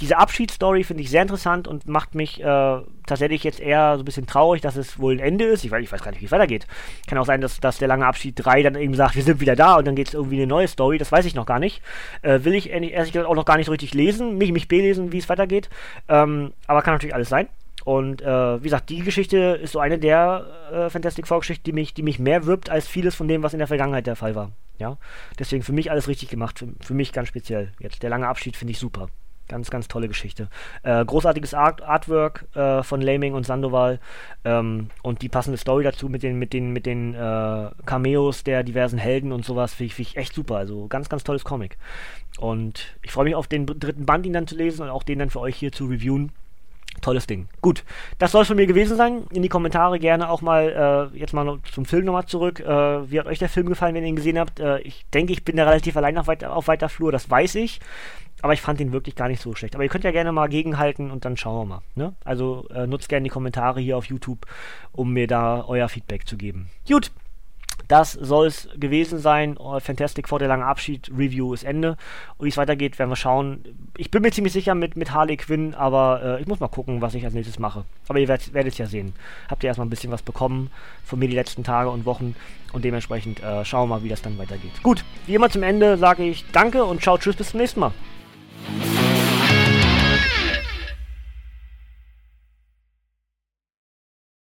diese 0.00 0.16
Abschiedsstory 0.16 0.84
finde 0.84 1.02
ich 1.02 1.10
sehr 1.10 1.22
interessant 1.22 1.66
und 1.66 1.88
macht 1.88 2.14
mich 2.14 2.40
äh, 2.40 2.78
tatsächlich 3.06 3.42
jetzt 3.42 3.58
eher 3.58 3.96
so 3.96 4.02
ein 4.02 4.04
bisschen 4.04 4.26
traurig, 4.26 4.62
dass 4.62 4.76
es 4.76 4.98
wohl 5.00 5.14
ein 5.14 5.18
Ende 5.18 5.44
ist. 5.44 5.64
Ich 5.64 5.72
weiß, 5.72 5.82
ich 5.82 5.90
weiß 5.90 6.02
gar 6.02 6.12
nicht, 6.12 6.20
wie 6.20 6.26
es 6.26 6.30
weitergeht. 6.30 6.66
Kann 7.08 7.18
auch 7.18 7.26
sein, 7.26 7.40
dass, 7.40 7.58
dass 7.58 7.78
der 7.78 7.88
lange 7.88 8.06
Abschied 8.06 8.34
3 8.36 8.62
dann 8.62 8.76
eben 8.76 8.94
sagt, 8.94 9.16
wir 9.16 9.24
sind 9.24 9.40
wieder 9.40 9.56
da 9.56 9.76
und 9.76 9.86
dann 9.86 9.96
geht 9.96 10.08
es 10.08 10.14
irgendwie 10.14 10.36
eine 10.36 10.46
neue 10.46 10.68
Story. 10.68 10.98
Das 10.98 11.10
weiß 11.10 11.24
ich 11.24 11.34
noch 11.34 11.46
gar 11.46 11.58
nicht. 11.58 11.82
Äh, 12.22 12.44
will 12.44 12.54
ich 12.54 12.70
ehrlich 12.70 13.12
gesagt 13.12 13.26
auch 13.26 13.34
noch 13.34 13.44
gar 13.44 13.56
nicht 13.56 13.70
richtig 13.70 13.92
lesen, 13.92 14.38
mich, 14.38 14.52
mich 14.52 14.68
belesen, 14.68 15.10
wie 15.10 15.18
es 15.18 15.28
weitergeht. 15.28 15.68
Ähm, 16.08 16.52
aber 16.68 16.82
kann 16.82 16.94
natürlich 16.94 17.14
alles 17.14 17.28
sein. 17.28 17.48
Und 17.88 18.20
äh, 18.20 18.58
wie 18.60 18.64
gesagt, 18.64 18.90
die 18.90 19.00
Geschichte 19.00 19.38
ist 19.62 19.72
so 19.72 19.78
eine 19.78 19.98
der 19.98 20.44
äh, 20.70 20.90
Fantastic 20.90 21.26
Four-Geschichten, 21.26 21.64
die 21.64 21.72
mich, 21.72 21.94
die 21.94 22.02
mich 22.02 22.18
mehr 22.18 22.44
wirbt 22.44 22.68
als 22.68 22.86
vieles 22.86 23.14
von 23.14 23.28
dem, 23.28 23.42
was 23.42 23.54
in 23.54 23.60
der 23.60 23.66
Vergangenheit 23.66 24.06
der 24.06 24.14
Fall 24.14 24.34
war. 24.34 24.50
Ja, 24.76 24.98
deswegen 25.38 25.62
für 25.62 25.72
mich 25.72 25.90
alles 25.90 26.06
richtig 26.06 26.28
gemacht. 26.28 26.58
Für, 26.58 26.68
für 26.80 26.92
mich 26.92 27.14
ganz 27.14 27.28
speziell. 27.28 27.72
Jetzt 27.80 28.02
der 28.02 28.10
lange 28.10 28.28
Abschied 28.28 28.58
finde 28.58 28.72
ich 28.72 28.78
super. 28.78 29.08
Ganz, 29.48 29.70
ganz 29.70 29.88
tolle 29.88 30.06
Geschichte. 30.06 30.50
Äh, 30.82 31.02
großartiges 31.02 31.54
Art 31.54 31.80
Artwork 31.80 32.44
äh, 32.54 32.82
von 32.82 33.00
Laming 33.00 33.32
und 33.32 33.46
Sandoval 33.46 34.00
ähm, 34.44 34.90
und 35.02 35.22
die 35.22 35.30
passende 35.30 35.56
Story 35.56 35.82
dazu 35.82 36.10
mit 36.10 36.22
den, 36.22 36.38
mit 36.38 36.52
den, 36.52 36.74
mit 36.74 36.84
den 36.84 37.14
äh, 37.14 37.70
Cameos 37.86 38.44
der 38.44 38.64
diversen 38.64 38.98
Helden 38.98 39.32
und 39.32 39.46
sowas 39.46 39.72
finde 39.72 39.86
ich, 39.86 39.94
find 39.94 40.08
ich 40.10 40.16
echt 40.18 40.34
super. 40.34 40.56
Also 40.58 40.88
ganz, 40.88 41.08
ganz 41.08 41.24
tolles 41.24 41.42
Comic. 41.42 41.78
Und 42.38 42.98
ich 43.00 43.12
freue 43.12 43.24
mich 43.24 43.34
auf 43.34 43.46
den 43.46 43.64
dritten 43.64 44.04
Band, 44.04 44.26
ihn 44.26 44.34
dann 44.34 44.46
zu 44.46 44.56
lesen 44.56 44.82
und 44.82 44.90
auch 44.90 45.04
den 45.04 45.20
dann 45.20 45.30
für 45.30 45.40
euch 45.40 45.56
hier 45.56 45.72
zu 45.72 45.86
reviewen. 45.86 46.32
Tolles 47.00 47.26
Ding. 47.26 47.48
Gut, 47.60 47.84
das 48.18 48.32
soll 48.32 48.42
es 48.42 48.48
von 48.48 48.56
mir 48.56 48.66
gewesen 48.66 48.96
sein. 48.96 49.24
In 49.32 49.42
die 49.42 49.48
Kommentare 49.48 49.98
gerne 49.98 50.28
auch 50.28 50.40
mal, 50.40 51.10
äh, 51.14 51.18
jetzt 51.18 51.32
mal 51.32 51.58
zum 51.72 51.84
Film 51.84 52.04
nochmal 52.04 52.26
zurück. 52.26 52.60
Äh, 52.60 53.10
wie 53.10 53.18
hat 53.18 53.26
euch 53.26 53.38
der 53.38 53.48
Film 53.48 53.68
gefallen, 53.68 53.94
wenn 53.94 54.02
ihr 54.02 54.08
ihn 54.08 54.16
gesehen 54.16 54.38
habt? 54.38 54.60
Äh, 54.60 54.80
ich 54.80 55.06
denke, 55.12 55.32
ich 55.32 55.44
bin 55.44 55.56
da 55.56 55.64
relativ 55.64 55.96
allein 55.96 56.18
auf, 56.18 56.26
weit, 56.26 56.44
auf 56.44 56.68
weiter 56.68 56.88
Flur, 56.88 57.12
das 57.12 57.30
weiß 57.30 57.56
ich. 57.56 57.80
Aber 58.40 58.52
ich 58.52 58.60
fand 58.60 58.80
ihn 58.80 58.92
wirklich 58.92 59.16
gar 59.16 59.28
nicht 59.28 59.42
so 59.42 59.54
schlecht. 59.54 59.74
Aber 59.74 59.82
ihr 59.82 59.90
könnt 59.90 60.04
ja 60.04 60.12
gerne 60.12 60.30
mal 60.30 60.48
gegenhalten 60.48 61.10
und 61.10 61.24
dann 61.24 61.36
schauen 61.36 61.68
wir 61.68 61.74
mal. 61.74 61.82
Ne? 61.96 62.14
Also 62.24 62.68
äh, 62.72 62.86
nutzt 62.86 63.08
gerne 63.08 63.24
die 63.24 63.30
Kommentare 63.30 63.80
hier 63.80 63.96
auf 63.96 64.04
YouTube, 64.04 64.46
um 64.92 65.12
mir 65.12 65.26
da 65.26 65.64
euer 65.66 65.88
Feedback 65.88 66.26
zu 66.26 66.36
geben. 66.36 66.68
Gut, 66.86 67.10
das 67.86 68.12
soll 68.12 68.46
es 68.46 68.68
gewesen 68.76 69.18
sein. 69.18 69.56
Oh, 69.56 69.78
Fantastic 69.80 70.28
vor 70.28 70.38
der 70.38 70.48
langen 70.48 70.62
Abschied. 70.62 71.10
Review 71.16 71.54
ist 71.54 71.64
Ende. 71.64 71.96
Und 72.36 72.44
wie 72.44 72.50
es 72.50 72.56
weitergeht, 72.56 72.98
werden 72.98 73.10
wir 73.10 73.16
schauen. 73.16 73.64
Ich 73.96 74.10
bin 74.10 74.22
mir 74.22 74.30
ziemlich 74.30 74.52
sicher 74.52 74.74
mit, 74.74 74.96
mit 74.96 75.12
Harley 75.12 75.36
Quinn, 75.36 75.74
aber 75.74 76.20
äh, 76.22 76.40
ich 76.40 76.46
muss 76.46 76.60
mal 76.60 76.68
gucken, 76.68 77.00
was 77.00 77.14
ich 77.14 77.24
als 77.24 77.34
nächstes 77.34 77.58
mache. 77.58 77.84
Aber 78.08 78.18
ihr 78.18 78.28
werdet 78.28 78.72
es 78.72 78.78
ja 78.78 78.86
sehen. 78.86 79.14
Habt 79.48 79.62
ihr 79.62 79.68
erstmal 79.68 79.86
ein 79.86 79.90
bisschen 79.90 80.12
was 80.12 80.22
bekommen 80.22 80.70
von 81.04 81.18
mir 81.18 81.28
die 81.28 81.34
letzten 81.34 81.64
Tage 81.64 81.90
und 81.90 82.04
Wochen. 82.04 82.34
Und 82.72 82.84
dementsprechend 82.84 83.42
äh, 83.42 83.64
schauen 83.64 83.88
wir 83.88 83.96
mal, 83.96 84.04
wie 84.04 84.08
das 84.08 84.22
dann 84.22 84.36
weitergeht. 84.38 84.82
Gut, 84.82 85.04
wie 85.26 85.34
immer 85.34 85.48
zum 85.48 85.62
Ende 85.62 85.96
sage 85.96 86.24
ich 86.24 86.44
Danke 86.52 86.84
und 86.84 87.02
ciao, 87.02 87.16
tschüss, 87.16 87.36
bis 87.36 87.50
zum 87.50 87.60
nächsten 87.60 87.80
Mal. 87.80 87.92